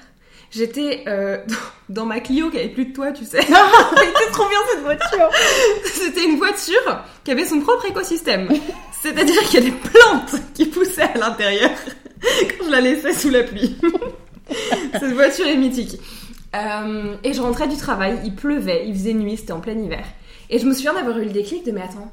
[0.52, 1.38] J'étais euh,
[1.90, 3.42] dans ma Clio qui avait plus de toit, tu sais.
[3.42, 5.30] C'était trop bien cette voiture
[5.86, 8.50] C'était une voiture qui avait son propre écosystème.
[9.02, 11.72] C'est-à-dire qu'il y a des plantes qui poussaient à l'intérieur
[12.22, 13.78] quand je la laissais sous la pluie.
[14.94, 16.00] Cette voiture est mythique.
[16.56, 20.06] Euh, et je rentrais du travail, il pleuvait, il faisait nuit, c'était en plein hiver.
[20.50, 22.12] Et je me souviens d'avoir eu le déclic de mais attends,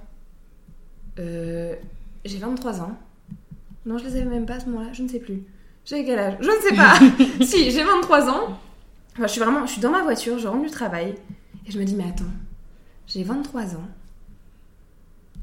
[1.18, 1.74] euh,
[2.24, 2.98] j'ai 23 ans.
[3.87, 5.44] Non, je les avais même pas à ce moment-là, je ne sais plus.
[5.84, 6.36] J'ai quel âge?
[6.40, 7.44] Je ne sais pas.
[7.44, 8.58] si, j'ai 23 ans.
[9.14, 11.14] Enfin, je suis vraiment, je suis dans ma voiture, je rentre du travail
[11.66, 12.24] et je me dis mais attends,
[13.06, 13.88] j'ai 23 ans.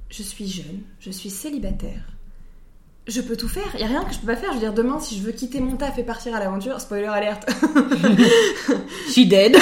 [0.10, 2.02] Je suis jeune, je suis célibataire.
[3.08, 4.50] Je peux tout faire, il y a rien que je peux pas faire.
[4.50, 7.08] Je veux dire demain si je veux quitter mon taf et partir à l'aventure, spoiler
[7.08, 7.50] alerte.
[9.10, 9.56] She dead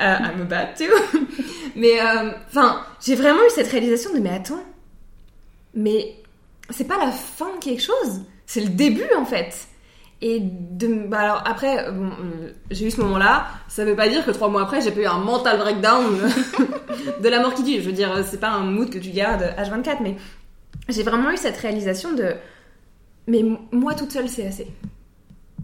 [0.00, 0.84] Euh, I'm a bad too.
[1.76, 4.62] Mais euh, enfin, j'ai vraiment eu cette réalisation de mais attends,
[5.74, 6.16] mais
[6.70, 9.68] c'est pas la fin de quelque chose, c'est le début en fait.
[10.20, 13.46] Et de, bah après, euh, euh, j'ai eu ce moment-là.
[13.68, 16.04] Ça veut pas dire que trois mois après, j'ai pas eu un mental breakdown
[17.22, 17.80] de la mort qui tue.
[17.80, 20.16] Je veux dire, c'est pas un mood que tu gardes H24, mais
[20.88, 22.32] j'ai vraiment eu cette réalisation de,
[23.28, 24.66] mais moi toute seule, c'est assez.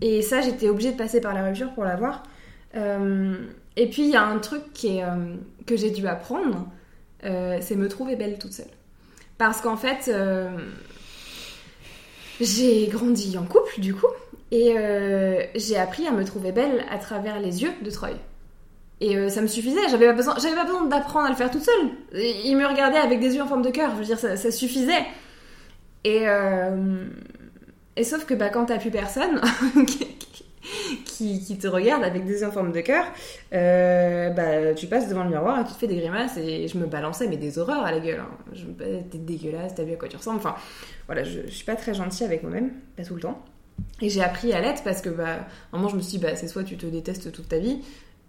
[0.01, 2.23] Et ça, j'étais obligée de passer par la rupture pour l'avoir.
[2.77, 3.35] Euh,
[3.77, 5.35] et puis il y a un truc euh,
[5.67, 6.69] que j'ai dû apprendre,
[7.23, 8.67] c'est me trouver belle toute seule.
[9.39, 10.11] Parce qu'en fait,
[12.41, 14.07] j'ai grandi en couple du coup,
[14.51, 18.11] et euh, j'ai appris à me trouver belle à travers les yeux de Troy.
[19.01, 21.51] Et euh, ça me suffisait, j'avais pas besoin, j'avais pas besoin d'apprendre à le faire
[21.51, 21.91] toute seule.
[22.45, 25.05] Il me regardait avec des yeux en forme de cœur, je veux dire, ça, suffisait.
[26.05, 27.05] Et, euh,
[27.97, 29.41] et sauf que bah, quand t'as plus personne
[31.05, 33.05] qui, qui te regarde avec des yeux en forme de cœur,
[33.51, 36.87] bah, tu passes devant le miroir et tu te fais des grimaces et je me
[36.87, 38.21] balançais mais des horreurs à la gueule.
[38.21, 38.55] hein.
[39.11, 40.39] T'es dégueulasse, t'as vu à quoi tu ressembles.
[40.39, 40.55] Enfin,
[41.07, 43.45] voilà, je, je suis pas très gentille avec moi-même, pas tout le temps.
[44.01, 46.37] Et j'ai appris à l'être parce que, bah, un moment, je me suis dit, bah,
[46.37, 47.81] c'est soit tu te détestes toute ta vie,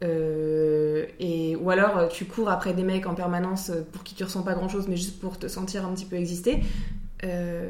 [0.03, 4.43] euh, et, ou alors tu cours après des mecs en permanence pour qui tu ressens
[4.43, 6.61] pas grand chose, mais juste pour te sentir un petit peu exister.
[7.23, 7.69] Euh,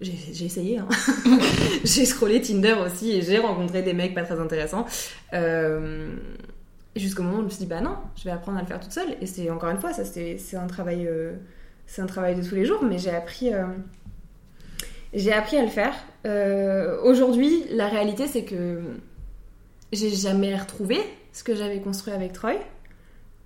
[0.00, 0.88] j'ai essayé, hein.
[1.84, 4.86] j'ai scrollé Tinder aussi et j'ai rencontré des mecs pas très intéressants.
[5.34, 6.14] Euh,
[6.94, 8.78] Jusqu'au moment où je me suis dit, bah non, je vais apprendre à le faire
[8.78, 9.16] toute seule.
[9.22, 11.08] Et c'est encore une fois, ça c'est un travail,
[11.86, 13.48] c'est un travail de tous les jours, mais j'ai appris,
[15.14, 15.94] j'ai appris à le faire.
[16.26, 18.80] Euh, Aujourd'hui, la réalité c'est que
[19.92, 20.98] j'ai jamais retrouvé
[21.32, 22.54] ce que j'avais construit avec Troy.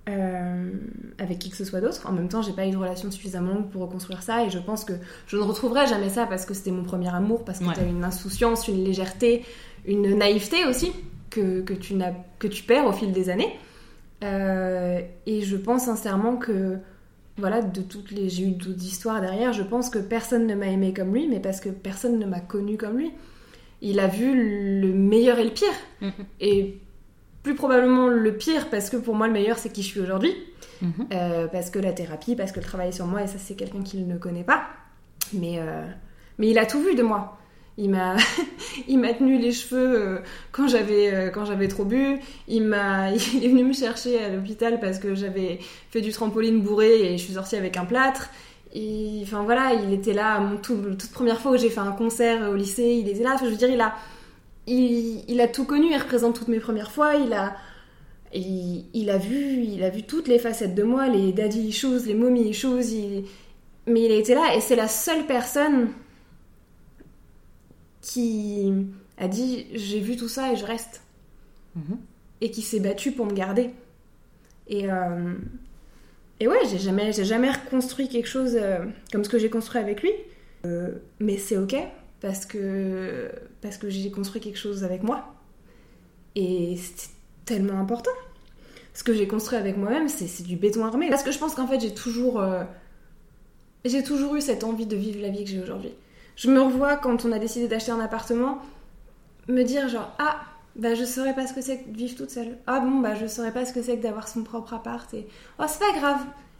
[0.09, 0.71] euh,
[1.17, 2.07] avec qui que ce soit d'autre.
[2.07, 4.57] En même temps, j'ai pas eu de relation suffisamment longue pour reconstruire ça et je
[4.59, 4.93] pense que
[5.27, 7.73] je ne retrouverai jamais ça parce que c'était mon premier amour, parce que Ouais.
[7.73, 9.43] tu as une insouciance, une légèreté,
[9.85, 10.93] une naïveté aussi
[11.29, 13.53] que, que, tu, n'as- que tu perds au fil des années.
[14.23, 16.77] Euh, et je pense sincèrement que,
[17.37, 18.29] voilà, de toutes les.
[18.29, 21.39] J'ai eu d'autres histoires derrière, je pense que personne ne m'a aimé comme lui, mais
[21.39, 23.11] parce que personne ne m'a connu comme lui.
[23.81, 25.67] Il a vu le meilleur et le pire.
[26.01, 26.11] Mhm.
[26.39, 26.79] Et
[27.43, 30.33] plus probablement le pire, parce que pour moi, le meilleur, c'est qui je suis aujourd'hui.
[30.81, 30.91] Mhm.
[31.13, 33.83] Euh, parce que la thérapie, parce que le travail sur moi, et ça, c'est quelqu'un
[33.83, 34.63] qu'il ne connaît pas.
[35.33, 35.85] Mais, euh,
[36.39, 37.37] mais il a tout vu de moi.
[37.77, 38.15] Il m'a,
[38.87, 40.19] il m'a tenu les cheveux euh,
[40.51, 42.19] quand j'avais, euh, quand j'avais trop bu.
[42.47, 45.59] Il m'a, il est venu me chercher à l'hôpital parce que j'avais
[45.91, 48.29] fait du trampoline bourré et je suis sortie avec un plâtre.
[49.23, 52.49] Enfin voilà, il était là mon tout, toute première fois où j'ai fait un concert
[52.49, 52.99] au lycée.
[53.01, 53.33] Il était là.
[53.35, 53.95] Enfin, je veux dire, il a,
[54.67, 55.87] il, a tout connu.
[55.91, 57.15] Il représente toutes mes premières fois.
[57.15, 57.55] Il a,
[58.33, 62.13] il, a vu, il a vu toutes les facettes de moi, les daddy issues, les
[62.13, 63.23] mommy issues.
[63.87, 65.89] Mais il a été là et c'est la seule personne
[68.07, 68.71] qui
[69.17, 71.01] a dit j'ai vu tout ça et je reste
[71.77, 71.97] Mhm.
[72.41, 73.69] et qui s'est battue pour me garder.
[74.67, 75.33] Et, euh,
[76.39, 78.79] et ouais, j'ai jamais, j'ai jamais reconstruit quelque chose euh,
[79.11, 80.11] comme ce que j'ai construit avec lui.
[80.65, 81.75] Euh, mais c'est ok
[82.19, 83.29] parce que,
[83.61, 85.35] parce que j'ai construit quelque chose avec moi.
[86.35, 87.09] Et c'est
[87.45, 88.11] tellement important.
[88.93, 91.09] Ce que j'ai construit avec moi-même, c'est, du béton armé.
[91.09, 92.43] Parce que je pense qu'en fait, j'ai toujours,
[93.85, 95.91] j'ai toujours eu cette envie de vivre la vie que j'ai aujourd'hui.
[96.37, 98.59] Je me revois quand on a décidé d'acheter un appartement,
[99.47, 100.39] me dire genre, ah,
[100.75, 102.57] bah je saurais pas ce que c'est que de vivre toute seule.
[102.67, 105.11] Ah bon, bah je saurais pas ce que c'est que d'avoir son propre appart.
[105.15, 105.27] Et
[105.59, 106.19] oh, c'est pas grave.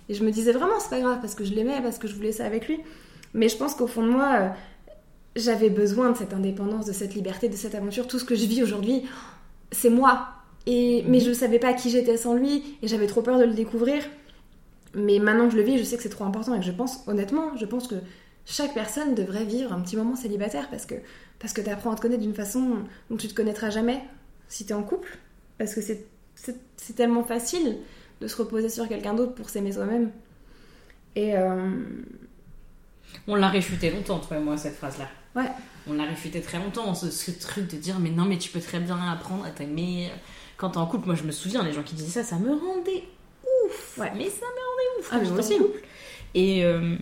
[0.10, 2.16] Et je me disais vraiment, c'est pas grave parce que je l'aimais, parce que je
[2.16, 2.80] voulais ça avec lui.
[3.36, 4.50] Mais je pense qu'au fond de moi, euh,
[5.36, 8.08] j'avais besoin de cette indépendance, de cette liberté, de cette aventure.
[8.08, 9.04] Tout ce que je vis aujourd'hui,
[9.72, 10.30] c'est moi.
[10.66, 13.54] Et, mais je savais pas qui j'étais sans lui et j'avais trop peur de le
[13.54, 14.04] découvrir.
[14.96, 16.72] Mais maintenant que je le vis, je sais que c'est trop important et que je
[16.72, 17.96] pense, honnêtement, je pense que
[18.50, 20.96] chaque personne devrait vivre un petit moment célibataire parce que,
[21.38, 22.78] parce que tu apprends à te connaître d'une façon
[23.10, 24.02] dont tu te connaîtras jamais
[24.48, 25.18] si tu es en couple.
[25.58, 26.06] Parce que c'est,
[26.96, 27.78] tellement facile
[28.22, 30.12] de se reposer sur quelqu'un d'autre pour s'aimer soi-même.
[31.16, 31.72] Et euh,
[33.28, 35.10] On l'a réfuté longtemps, toi et moi, cette phrase-là.
[35.36, 35.50] ouais,
[35.86, 38.62] On l'a réfuté très longtemps, ce, ce truc de dire mais non mais tu peux
[38.62, 40.10] très bien apprendre à t'aimer
[40.56, 41.08] quand t'es en couple.
[41.08, 43.04] Moi je me souviens, les gens qui disaient ça, ça me rendait
[43.66, 43.98] ouf.
[43.98, 44.12] Ouais.
[44.16, 45.10] Mais ça me rendait ouf.
[45.12, 45.58] Ah, mais quand moi aussi.
[45.58, 45.82] couple.
[46.34, 46.98] Et, euh,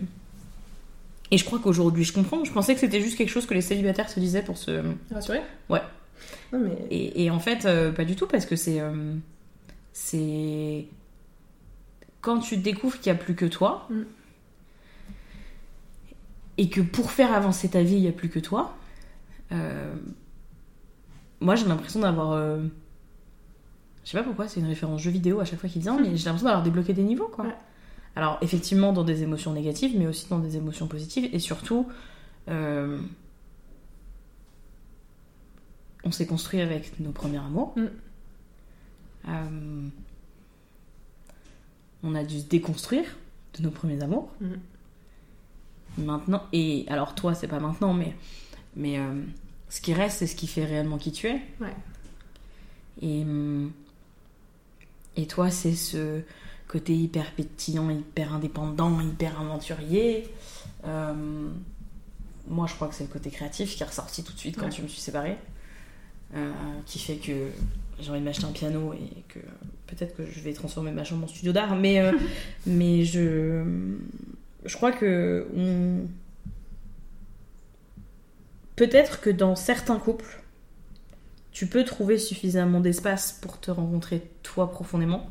[1.30, 2.44] et je crois qu'aujourd'hui je comprends.
[2.44, 4.82] Je pensais que c'était juste quelque chose que les célibataires se disaient pour se...
[5.12, 5.80] rassuré Ouais.
[6.52, 6.76] Non, mais...
[6.90, 8.80] Et, et en fait, euh, pas du tout, parce que c'est.
[8.80, 9.14] euh,
[9.92, 10.86] c'est.
[12.20, 14.02] Quand tu découvres qu'il n'y a plus que toi, Mm.
[16.58, 18.74] et que pour faire avancer ta vie, il n'y a plus que toi,
[19.52, 19.94] euh,
[21.40, 22.38] moi j'ai l'impression d'avoir.
[24.04, 26.16] je sais pas pourquoi, c'est une référence jeu vidéo à chaque fois qu'il vient, mais
[26.16, 27.44] j'ai l'impression d'avoir débloqué des niveaux, quoi.
[27.44, 27.54] Ouais.
[28.16, 31.86] Alors, effectivement, dans des émotions négatives, mais aussi dans des émotions positives, et surtout.
[32.48, 32.98] euh,
[36.06, 37.74] on s'est construit avec nos premiers amours.
[37.76, 37.86] Mm.
[39.28, 39.88] Euh,
[42.04, 43.04] on a dû se déconstruire
[43.58, 44.30] de nos premiers amours.
[44.40, 46.04] Mm.
[46.04, 48.14] Maintenant, et alors toi, c'est pas maintenant, mais,
[48.76, 49.20] mais euh,
[49.68, 51.40] ce qui reste, c'est ce qui fait réellement qui tu es.
[51.60, 51.74] Ouais.
[53.02, 53.72] Et, hum,
[55.16, 56.22] et toi, c'est ce
[56.68, 60.28] côté hyper pétillant, hyper indépendant, hyper aventurier.
[60.84, 61.48] Euh,
[62.48, 64.66] moi, je crois que c'est le côté créatif qui est ressorti tout de suite quand
[64.66, 64.72] Ouais.
[64.72, 65.36] je me suis séparée.
[66.34, 66.50] Euh,
[66.86, 67.32] qui fait que
[68.00, 69.38] j'ai envie de m'acheter un piano et que
[69.86, 71.76] peut-être que je vais transformer ma chambre en studio d'art.
[71.76, 72.12] Mais, euh,
[72.66, 73.62] mais je,
[74.64, 76.06] je crois que on...
[78.74, 80.42] peut-être que dans certains couples,
[81.52, 85.30] tu peux trouver suffisamment d'espace pour te rencontrer toi profondément.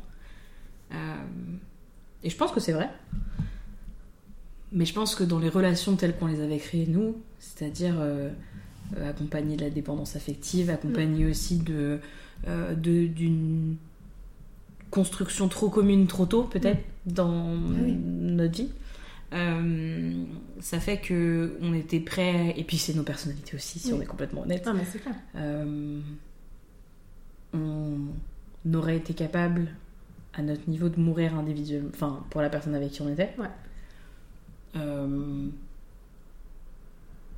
[0.92, 0.96] Euh,
[2.22, 2.88] et je pense que c'est vrai.
[4.72, 8.30] Mais je pense que dans les relations telles qu'on les avait créées nous, c'est-à-dire euh,
[8.96, 12.00] euh, accompagner de la dépendance affective, accompagner aussi de,
[12.48, 13.76] euh, d'une
[14.90, 17.92] construction trop commune trop tôt peut-être dans oui.
[17.94, 18.70] notre vie.
[19.32, 20.24] Euh,
[20.60, 23.98] ça fait que on était prêts, et puis c'est nos personnalités aussi, si Oui.
[23.98, 24.64] on est complètement honnête.
[24.66, 25.14] Non, mais c'est clair.
[25.34, 26.00] Euh,
[27.52, 29.68] on aurait été capable,
[30.36, 33.34] à notre niveau, de mourir individuellement, enfin, pour la personne avec qui on était.
[33.38, 33.48] Ouais.
[34.76, 35.46] Euh,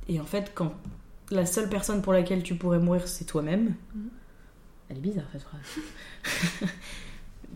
[0.07, 0.73] et en fait, quand
[1.31, 4.09] la seule personne pour laquelle tu pourrais mourir, c'est toi-même, Mhm.
[4.89, 5.61] elle est bizarre cette phrase.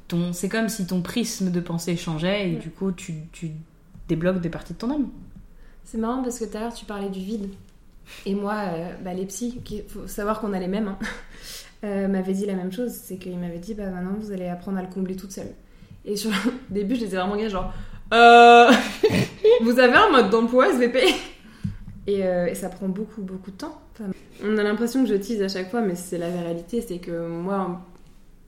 [0.07, 2.59] ton, c'est comme si ton prisme de pensée changeait et Ouais.
[2.59, 3.51] du coup, tu, tu
[4.07, 5.09] débloques des parties de ton âme.
[5.83, 7.49] C'est marrant parce que tout à l'heure tu parlais du vide.
[8.25, 10.99] Et moi, euh, bah, les psys, il faut savoir qu'on a les mêmes, hein,
[11.83, 12.91] euh, m'avaient dit la même chose.
[12.91, 15.51] C'est qu'ils m'avaient dit, bah maintenant vous allez apprendre à le combler toute seule.
[16.05, 17.73] Et sur le début, je les ai vraiment gars genre,
[18.13, 18.71] euh,
[19.61, 20.99] vous avez un mode d'emploi SVP
[22.07, 23.79] et, euh, et ça prend beaucoup, beaucoup de temps.
[24.43, 26.81] On a l'impression que je tease à chaque fois, mais c'est la réalité.
[26.81, 27.81] C'est que moi,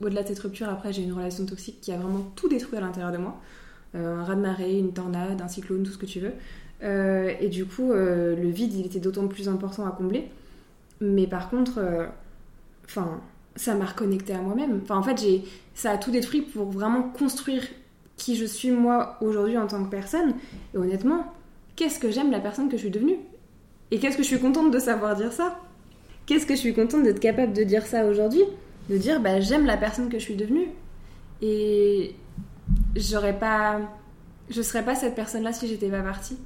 [0.02, 2.80] au-delà de cette rupture, après, j'ai une relation toxique qui a vraiment tout détruit à
[2.80, 3.40] l'intérieur de moi.
[3.94, 6.32] Euh, un raz-de-marée, une tornade, un cyclone, tout ce que tu veux.
[6.82, 10.28] Et du coup, le vide, il était d'autant plus important à combler.
[11.00, 11.80] Mais par contre,
[12.86, 13.20] enfin,
[13.54, 14.80] ça m'a reconnecté à moi-même.
[14.82, 17.62] Enfin, en fait, j'ai, ça a tout détruit pour vraiment construire
[18.16, 20.34] qui je suis moi aujourd'hui en tant que personne.
[20.74, 21.32] Et honnêtement,
[21.74, 23.18] qu'est-ce que j'aime la personne que je suis devenue?
[23.90, 25.58] Et qu'est-ce que je suis contente de savoir dire ça?
[26.24, 28.42] Qu'est-ce que je suis contente d'être capable de dire ça aujourd'hui?
[28.88, 30.68] De dire, bah, j'aime la personne que je suis devenue.
[31.42, 32.14] Et
[32.96, 33.80] j'aurais pas
[34.48, 36.36] je serais pas cette personne-là si j'étais pas partie.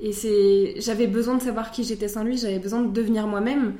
[0.00, 3.74] Et c'est, j'avais besoin de savoir qui j'étais sans lui, j'avais besoin de devenir moi-même.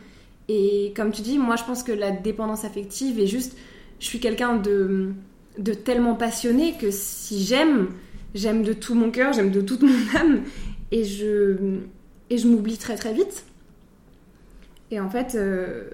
[0.49, 3.57] Et comme tu dis, moi je pense que la dépendance affective est juste,
[3.99, 5.13] je suis quelqu'un de,
[5.59, 7.89] de tellement passionné que si j'aime,
[8.35, 10.43] j'aime de tout mon cœur, j'aime de toute mon âme,
[10.93, 11.57] et je,
[12.31, 13.45] et je m'oublie très très vite.
[14.91, 15.91] Et en fait, euh,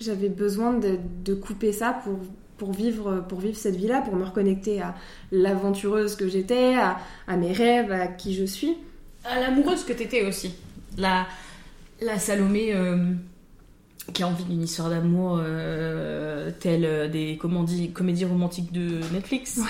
[0.00, 2.18] j'avais besoin de, de couper ça pour,
[2.58, 4.94] pour vivre, pour vivre cette vie-là, pour me reconnecter à
[5.30, 8.76] l'aventureuse que j'étais, à, mes rêves, à qui je suis.
[9.24, 10.54] À l'amoureuse que t'étais aussi.
[10.98, 11.26] La,
[12.00, 13.14] la Salomé euh,
[14.12, 19.60] qui a envie d'une histoire d'amour euh, telle euh, des dit, comédies romantiques de Netflix.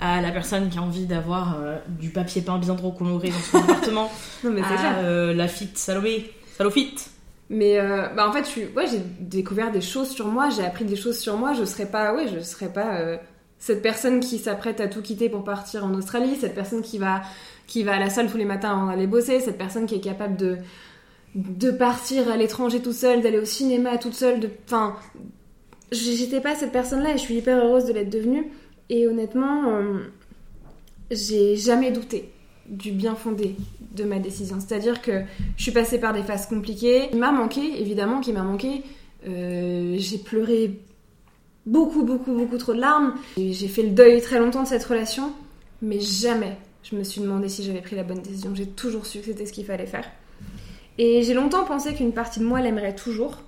[0.00, 3.38] À la personne qui a envie d'avoir euh, du papier peint bien trop coloré dans
[3.38, 4.10] son appartement.
[4.44, 4.96] Non, mais à clair.
[4.98, 6.30] euh, la fit Salomé.
[6.56, 6.94] Salofit.
[7.52, 7.80] Mais
[8.14, 11.18] bah en fait, je ouais, j'ai découvert des choses sur moi, j'ai appris des choses
[11.18, 11.52] sur moi.
[11.52, 13.18] Je serais pas, ouais, je serais pas
[13.58, 17.22] cette personne qui s'apprête à tout quitter pour partir en Australie, cette personne qui va,
[17.66, 20.00] qui va à la salle tous les matins avant d'aller bosser, cette personne qui est
[20.00, 20.58] capable de
[21.34, 24.40] de partir à l'étranger toute seule, d'aller au cinéma toute seule.
[24.40, 24.96] De, enfin,
[25.92, 28.50] j'étais pas cette personne-là et je suis hyper heureuse de l'être devenue.
[28.88, 29.98] Et honnêtement, euh,
[31.10, 32.30] j'ai jamais douté
[32.66, 33.56] du bien fondé
[33.94, 34.58] de ma décision.
[34.60, 35.22] C'est-à-dire que
[35.56, 37.08] je suis passée par des phases compliquées.
[37.12, 38.82] Il m'a manqué, évidemment qu'il m'a manqué.
[39.28, 40.78] Euh, j'ai pleuré
[41.66, 43.14] beaucoup, beaucoup, beaucoup trop de larmes.
[43.36, 45.32] J'ai fait le deuil très longtemps de cette relation,
[45.82, 48.54] mais jamais je me suis demandé si j'avais pris la bonne décision.
[48.54, 50.08] J'ai toujours su que c'était ce qu'il fallait faire.
[51.02, 53.38] Et j'ai longtemps pensé qu'une partie de moi l'aimerait toujours.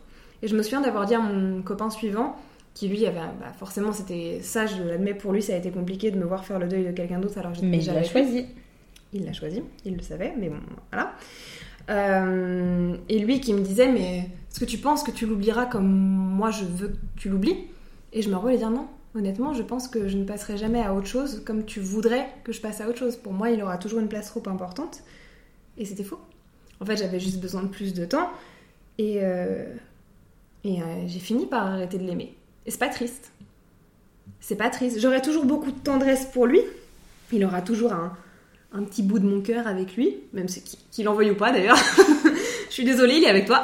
[0.40, 2.34] Et je me souviens d'avoir dit à mon copain suivant,
[2.72, 6.11] qui lui avait, bah, forcément c'était ça, je l'admets, pour lui ça a été compliqué
[6.11, 8.46] de me voir faire le deuil de quelqu'un d'autre alors que Mais il l'a choisi.
[9.12, 11.12] Il l'a choisi, il le savait, mais bon, voilà.
[11.90, 15.86] Euh, et lui qui me disait, mais est-ce que tu penses que tu l'oublieras comme
[15.86, 17.66] moi je veux que tu l'oublies?
[18.14, 18.86] Et je me revois lui dire non.
[19.14, 22.53] Honnêtement, je pense que je ne passerai jamais à autre chose comme tu voudrais que
[22.53, 23.16] je passe à autre chose.
[23.16, 25.03] Pour moi, il aura toujours une place trop importante.
[25.76, 26.18] Et c'était faux.
[26.83, 28.28] En fait, j'avais juste besoin de plus de temps.
[28.99, 29.64] Et, euh,
[30.66, 32.35] euh, j'ai fini par arrêter de l'aimer.
[32.66, 33.30] Et c'est pas triste.
[34.41, 34.99] C'est pas triste.
[34.99, 36.61] J'aurai toujours beaucoup de tendresse pour lui.
[37.33, 38.12] Il aura toujours un,
[38.83, 41.78] petit bout de mon cœur avec lui, même si- qu'il en veuille ou pas d'ailleurs.
[42.68, 43.62] je suis désolée, il est avec toi.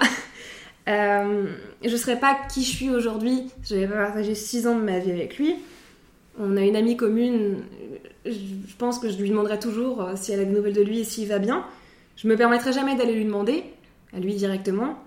[0.87, 1.47] Euh,
[1.85, 5.11] je serais pas qui je suis aujourd'hui j'avais pas partagé 6 ans de ma vie
[5.11, 5.57] avec lui.
[6.39, 7.62] On a une amie commune,
[8.25, 10.83] je je pense que je lui demanderai toujours euh, si elle a des nouvelles de
[10.83, 11.66] lui et s'il va bien.
[12.19, 13.62] Je me permettrai jamais d'aller lui demander,
[14.12, 14.99] à lui directement,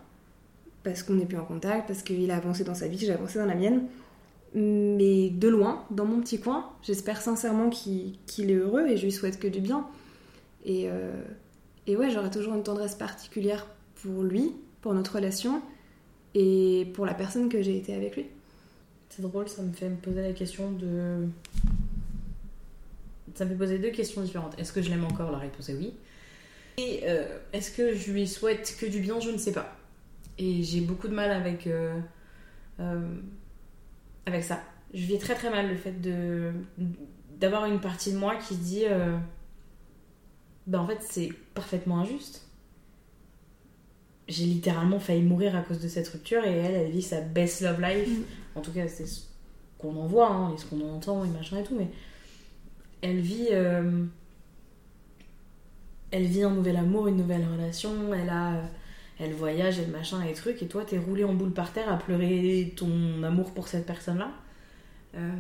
[0.82, 3.38] parce qu'on n'est plus en contact, parce qu'il a avancé dans sa vie, j'ai avancé
[3.38, 3.84] dans la mienne.
[4.56, 9.12] Mais de loin, dans mon petit coin, j'espère sincèrement qu'il est heureux et je lui
[9.12, 9.86] souhaite que du bien.
[10.64, 11.22] Et, euh,
[11.86, 13.68] et ouais, j'aurai toujours une tendresse particulière
[14.02, 15.62] pour lui, pour notre relation
[16.34, 18.26] et pour la personne que j'ai été avec lui.
[19.10, 21.28] C'est drôle, ça me fait me poser la question de.
[23.36, 24.58] Ça me fait poser deux questions différentes.
[24.58, 25.30] Est-ce que je l'aime encore?
[25.30, 25.94] La réponse est oui.
[26.78, 29.20] Et euh, est-ce que je lui souhaite que du bien?
[29.20, 29.76] Je ne sais pas.
[30.38, 32.00] Et j'ai beaucoup de mal avec, euh,
[32.80, 33.16] euh,
[34.26, 34.62] avec ça.
[34.94, 36.52] Je vis très très mal le fait de
[37.30, 38.84] d'avoir une partie de moi qui se dit
[40.68, 42.48] bah en fait c'est parfaitement injuste.
[44.28, 47.62] J'ai littéralement failli mourir à cause de cette rupture et elle, elle vit sa best
[47.62, 48.08] love life.
[48.08, 48.24] Mm.
[48.56, 49.22] En tout cas, c'est ce
[49.78, 51.90] qu'on en voit hein, et ce qu'on en entend et machin et tout, mais
[53.02, 53.50] elle vit,
[56.12, 58.62] elle vit un nouvel amour, une nouvelle relation, elle a,
[59.20, 61.98] elle voyage, elle machin et trucs, et toi t'es roulé en boule par terre à
[61.98, 64.32] pleurer ton amour pour cette personne-là.
[65.16, 65.32] Euh,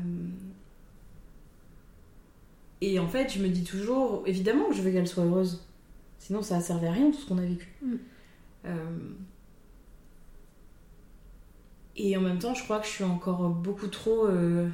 [2.82, 5.65] Et en fait, je me dis toujours, évidemment que je veux qu'elle soit heureuse.
[6.19, 7.67] Sinon, ça a servi à rien tout ce qu'on a vécu.
[7.84, 7.95] Mm.
[8.65, 9.13] Euh,
[11.95, 14.26] Et en même temps, je crois que je suis encore beaucoup trop.
[14.28, 14.67] euh,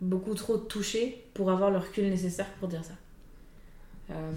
[0.00, 2.94] beaucoup trop touchée pour avoir le recul nécessaire pour dire ça.
[4.10, 4.32] Euh,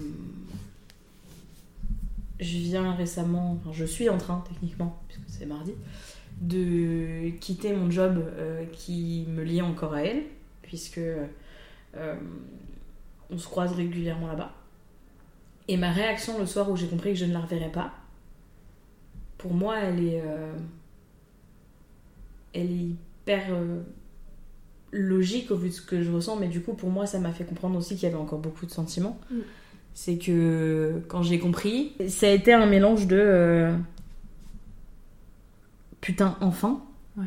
[2.39, 5.74] je viens récemment, enfin je suis en train techniquement, puisque c'est mardi,
[6.41, 10.24] de quitter mon job euh, qui me liait encore à elle,
[10.62, 12.16] puisque euh,
[13.30, 14.53] on se croise régulièrement là-bas.
[15.68, 17.93] Et ma réaction le soir où j'ai compris que je ne la reverrai pas,
[19.38, 20.24] pour moi, elle est,
[22.53, 22.86] elle est
[23.24, 23.53] hyper
[24.92, 27.32] logique au vu de ce que je ressens, mais du coup, pour moi, ça m'a
[27.32, 29.20] fait comprendre aussi qu'il y avait encore beaucoup de sentiments.
[29.30, 29.36] Mm.
[29.94, 33.76] C'est que quand j'ai compris, ça a été un mélange de euh,
[36.02, 36.84] putain, enfin.
[37.18, 37.26] Ouais.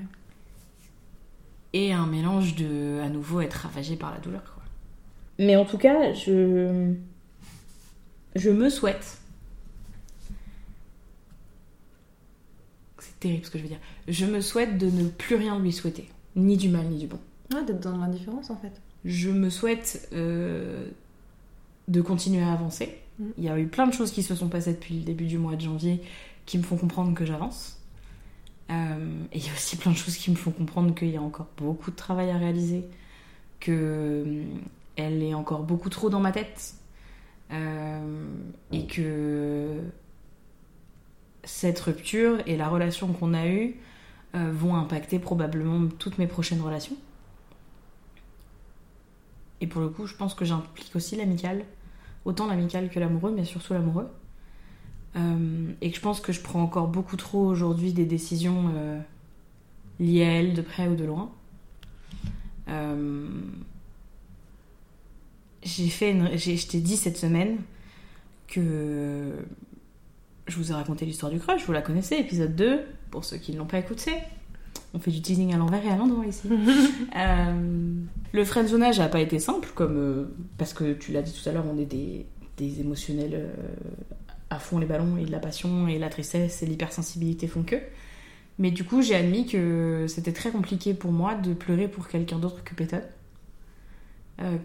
[1.72, 4.42] Et un mélange de à nouveau être ravagé par la douleur.
[4.54, 4.62] Quoi.
[5.38, 6.94] Mais en tout cas, je
[8.36, 9.18] je me souhaite.
[12.98, 13.80] C'est terrible ce que je veux dire.
[14.06, 17.18] Je me souhaite de ne plus rien lui souhaiter, ni du mal ni du bon.
[17.52, 18.80] Ouais, d'être dans l'indifférence en fait.
[19.04, 20.88] Je me souhaite euh,
[21.88, 22.98] de continuer à avancer.
[23.18, 23.24] Mm.
[23.38, 25.38] Il y a eu plein de choses qui se sont passées depuis le début du
[25.38, 26.02] mois de janvier
[26.46, 27.78] qui me font comprendre que j'avance.
[28.70, 31.16] Euh, et il y a aussi plein de choses qui me font comprendre qu'il y
[31.16, 32.84] a encore beaucoup de travail à réaliser,
[33.58, 34.44] que euh,
[34.96, 36.74] elle est encore beaucoup trop dans ma tête,
[37.52, 38.26] euh,
[38.70, 39.80] et que
[41.42, 43.76] cette rupture et la relation qu'on a eue
[44.36, 46.96] euh, vont impacter probablement toutes mes prochaines relations.
[49.60, 51.64] Et pour le coup, je pense que j'implique aussi l'amical,
[52.24, 54.08] autant l'amical que l'amoureux, mais surtout l'amoureux.
[55.16, 59.00] Euh, et que je pense que je prends encore beaucoup trop aujourd'hui des décisions euh,
[59.98, 61.30] liées à elle de près ou de loin.
[62.68, 63.28] Euh,
[65.62, 67.58] j'ai fait une, je t'ai dit cette semaine
[68.46, 69.34] que
[70.46, 73.52] je vous ai raconté l'histoire du crush, vous la connaissez, épisode 2, pour ceux qui
[73.52, 74.12] ne l'ont pas écouté.
[74.92, 76.48] On fait du teasing à l'envers et à l'endroit ici.
[77.16, 77.92] Euh,
[78.32, 80.24] le friendzonage n'a pas été simple, comme, euh,
[80.58, 82.24] parce que tu l'as dit tout à l'heure, on est des,
[82.56, 83.52] des émotionnels euh,
[84.48, 87.76] à fond les ballons, et de la passion, et la tristesse, et l'hypersensibilité font que.
[88.58, 92.38] Mais du coup, j'ai admis que c'était très compliqué pour moi de pleurer pour quelqu'un
[92.38, 93.02] d'autre que Peyton.
[94.40, 94.56] Euh,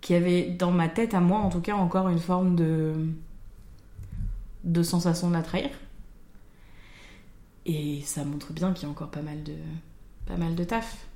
[0.00, 2.94] qui avait dans ma tête, à moi en tout cas, encore une forme de,
[4.64, 5.70] de sensation d'attrahir.
[7.66, 9.54] Et ça montre bien qu'il y a encore pas mal de,
[10.26, 11.06] pas mal de taf.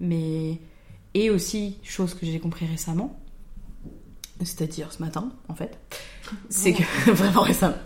[0.00, 0.60] Mais.
[1.14, 3.18] Et aussi, chose que j'ai compris récemment,
[4.40, 5.78] c'est-à-dire ce matin, en fait,
[6.50, 6.82] c'est que.
[7.12, 7.76] vraiment récemment.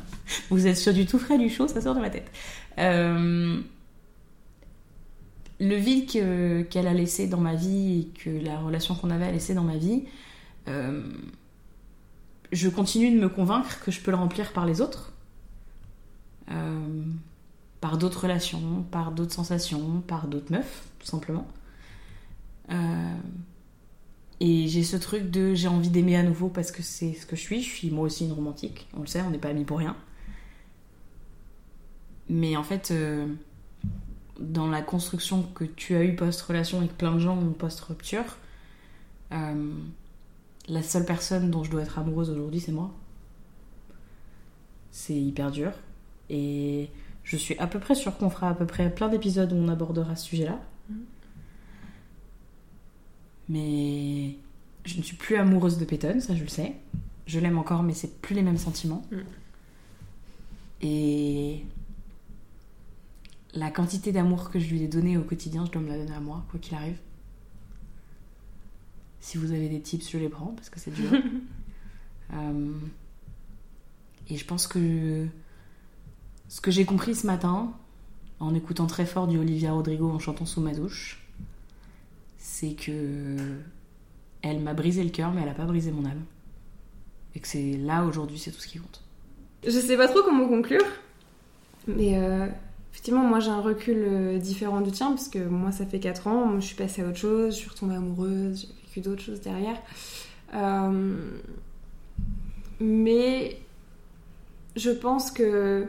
[0.48, 2.30] Vous êtes sur du tout frais, du chaud, ça sort de ma tête.
[2.78, 3.61] Euh,
[5.61, 9.26] le vide que- qu'elle a laissé dans ma vie et que la relation qu'on avait
[9.26, 10.05] a laissé dans ma vie,
[10.68, 11.03] euh,
[12.53, 15.12] je continue de me convaincre que je peux le remplir par les autres.
[16.51, 17.05] Euh,
[17.81, 21.47] par d'autres relations, par d'autres sensations, par d'autres meufs, tout simplement.
[22.70, 23.14] Euh,
[24.41, 27.37] et j'ai ce truc de j'ai envie d'aimer à nouveau parce que c'est ce que
[27.37, 27.62] je suis.
[27.62, 29.97] Je suis moi aussi une romantique, on le sait, on n'est pas amis pour rien.
[32.28, 33.26] Mais en fait, euh,
[34.39, 38.39] dans la construction que tu as eue post-relation que plein de gens post-rupture,
[39.33, 39.72] euh,
[40.68, 42.93] la seule personne dont je dois être amoureuse aujourd'hui, c'est moi.
[44.91, 45.72] C'est hyper dur.
[46.31, 46.91] Et
[47.31, 49.68] je suis à peu près sûre qu'on fera à peu près plein d'épisodes où on
[49.68, 50.61] abordera ce sujet-là.
[53.49, 54.35] Mais
[54.85, 56.74] je ne suis plus amoureuse de Peyton, ça je le sais.
[57.28, 59.03] Je l'aime encore, mais c'est plus les mêmes sentiments.
[59.12, 59.18] Mm.
[60.83, 61.64] Et
[63.55, 66.16] la quantité d'amour que je lui ai donné au quotidien, je dois me la donner
[66.16, 66.99] à moi, quoi qu'il arrive.
[69.20, 71.12] Si vous avez des tips, je les prends parce que c'est dur.
[72.33, 72.72] Euh,
[74.28, 75.26] et je pense que
[76.51, 77.72] ce que j'ai compris ce matin,
[78.40, 81.22] en écoutant très fort du Olivia Rodrigo en chantant sous ma douche,
[82.38, 83.36] c'est que
[84.42, 86.24] elle m'a brisé le cœur, mais elle a pas brisé mon âme.
[87.36, 89.01] Et que c'est là aujourd'hui, c'est tout ce qui compte.
[89.64, 90.84] Je sais pas trop comment conclure,
[91.86, 92.48] mais euh,
[92.90, 96.26] effectivement, moi j'ai un recul euh, différent du tien, parce que moi ça fait 4
[96.26, 99.40] ans, je suis passée à autre chose, je suis retombée amoureuse, j'ai vécu d'autres choses
[99.40, 99.80] derrière.
[100.55, 101.14] Euh,
[102.80, 103.57] mais
[104.74, 105.86] je pense que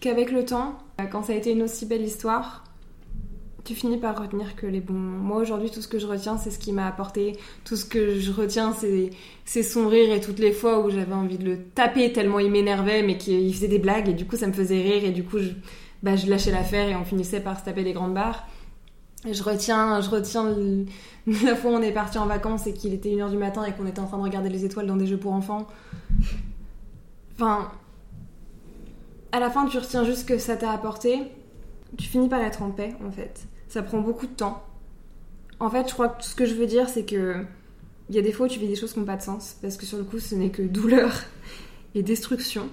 [0.00, 0.78] qu'avec le temps,
[1.10, 2.64] quand ça a été une aussi belle histoire,
[3.66, 4.94] tu finis par retenir que les bons.
[4.94, 7.36] Moi aujourd'hui, tout ce que je retiens, c'est ce qui m'a apporté.
[7.64, 8.72] Tout ce que je retiens,
[9.44, 12.50] c'est son rire et toutes les fois où j'avais envie de le taper tellement il
[12.50, 15.24] m'énervait, mais qu'il faisait des blagues et du coup ça me faisait rire et du
[15.24, 15.50] coup je,
[16.02, 18.46] bah, je lâchais l'affaire et on finissait par se taper des grandes barres.
[19.30, 20.54] Je retiens, je retiens
[21.44, 23.72] la fois où on est parti en vacances et qu'il était 1h du matin et
[23.72, 25.66] qu'on était en train de regarder les étoiles dans des jeux pour enfants.
[27.34, 27.68] Enfin,
[29.36, 31.20] à la fin, tu retiens juste ce que ça t'a apporté.
[31.98, 33.46] Tu finis par être en paix, en fait.
[33.68, 34.64] Ça prend beaucoup de temps.
[35.60, 37.44] En fait, je crois que tout ce que je veux dire, c'est que
[38.08, 39.58] il y a des fois où tu vis des choses qui n'ont pas de sens,
[39.60, 41.12] parce que sur le coup, ce n'est que douleur
[41.94, 42.70] et destruction.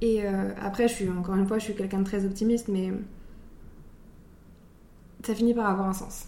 [0.00, 2.90] Et euh, après, je encore une fois, je suis quelqu'un de très optimiste, mais
[5.22, 6.24] ça finit par avoir un sens.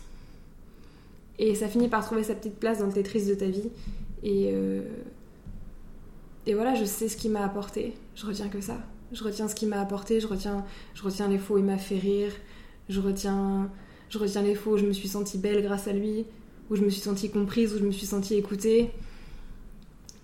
[1.39, 3.71] Et ça finit par trouver sa petite place dans le Tetris de ta vie.
[4.23, 4.83] Et, euh,
[6.47, 7.95] et voilà, je sais ce qu'il m'a apporté.
[8.15, 8.77] Je retiens que ça.
[9.13, 10.21] Je retiens ce qu'il m'a apporté.
[10.21, 12.33] Je retiens, je retiens les fois où il m'a fait rire.
[12.89, 13.71] Je retiens,
[14.11, 16.25] je retiens les fois où je me suis sentie belle grâce à lui.
[16.71, 17.75] Où je me suis sentie comprise.
[17.75, 18.91] Où je me suis sentie écoutée.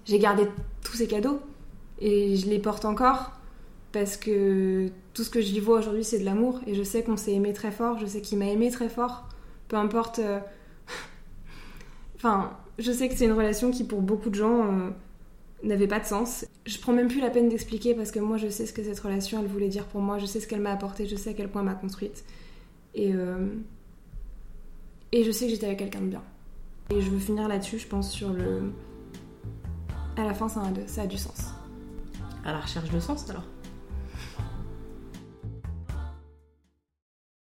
[0.04, 0.44] J'ai gardé
[0.84, 1.40] tous ces cadeaux.
[2.00, 3.32] Et je les porte encore.
[3.92, 6.60] Parce que tout ce que je lui vois aujourd'hui, c'est de l'amour.
[6.66, 7.98] Et je sais qu'on s'est aimé très fort.
[7.98, 9.24] Je sais qu'il m'a aimé très fort.
[9.68, 10.20] Peu importe.
[10.20, 10.38] euh,
[12.16, 14.90] Enfin, je sais que c'est une relation qui, pour beaucoup de gens, euh,
[15.62, 16.46] n'avait pas de sens.
[16.66, 19.00] Je prends même plus la peine d'expliquer parce que moi, je sais ce que cette
[19.00, 20.18] relation, elle voulait dire pour moi.
[20.18, 21.06] Je sais ce qu'elle m'a apporté.
[21.06, 22.24] Je sais à quel point elle m'a construite.
[22.94, 23.46] Et, euh,
[25.12, 26.22] et je sais que j'étais avec quelqu'un de bien.
[26.90, 28.72] Et je veux finir là-dessus, je pense, sur le.
[30.16, 31.52] À la fin, ça a, ça a du sens.
[32.44, 33.44] À la recherche de sens alors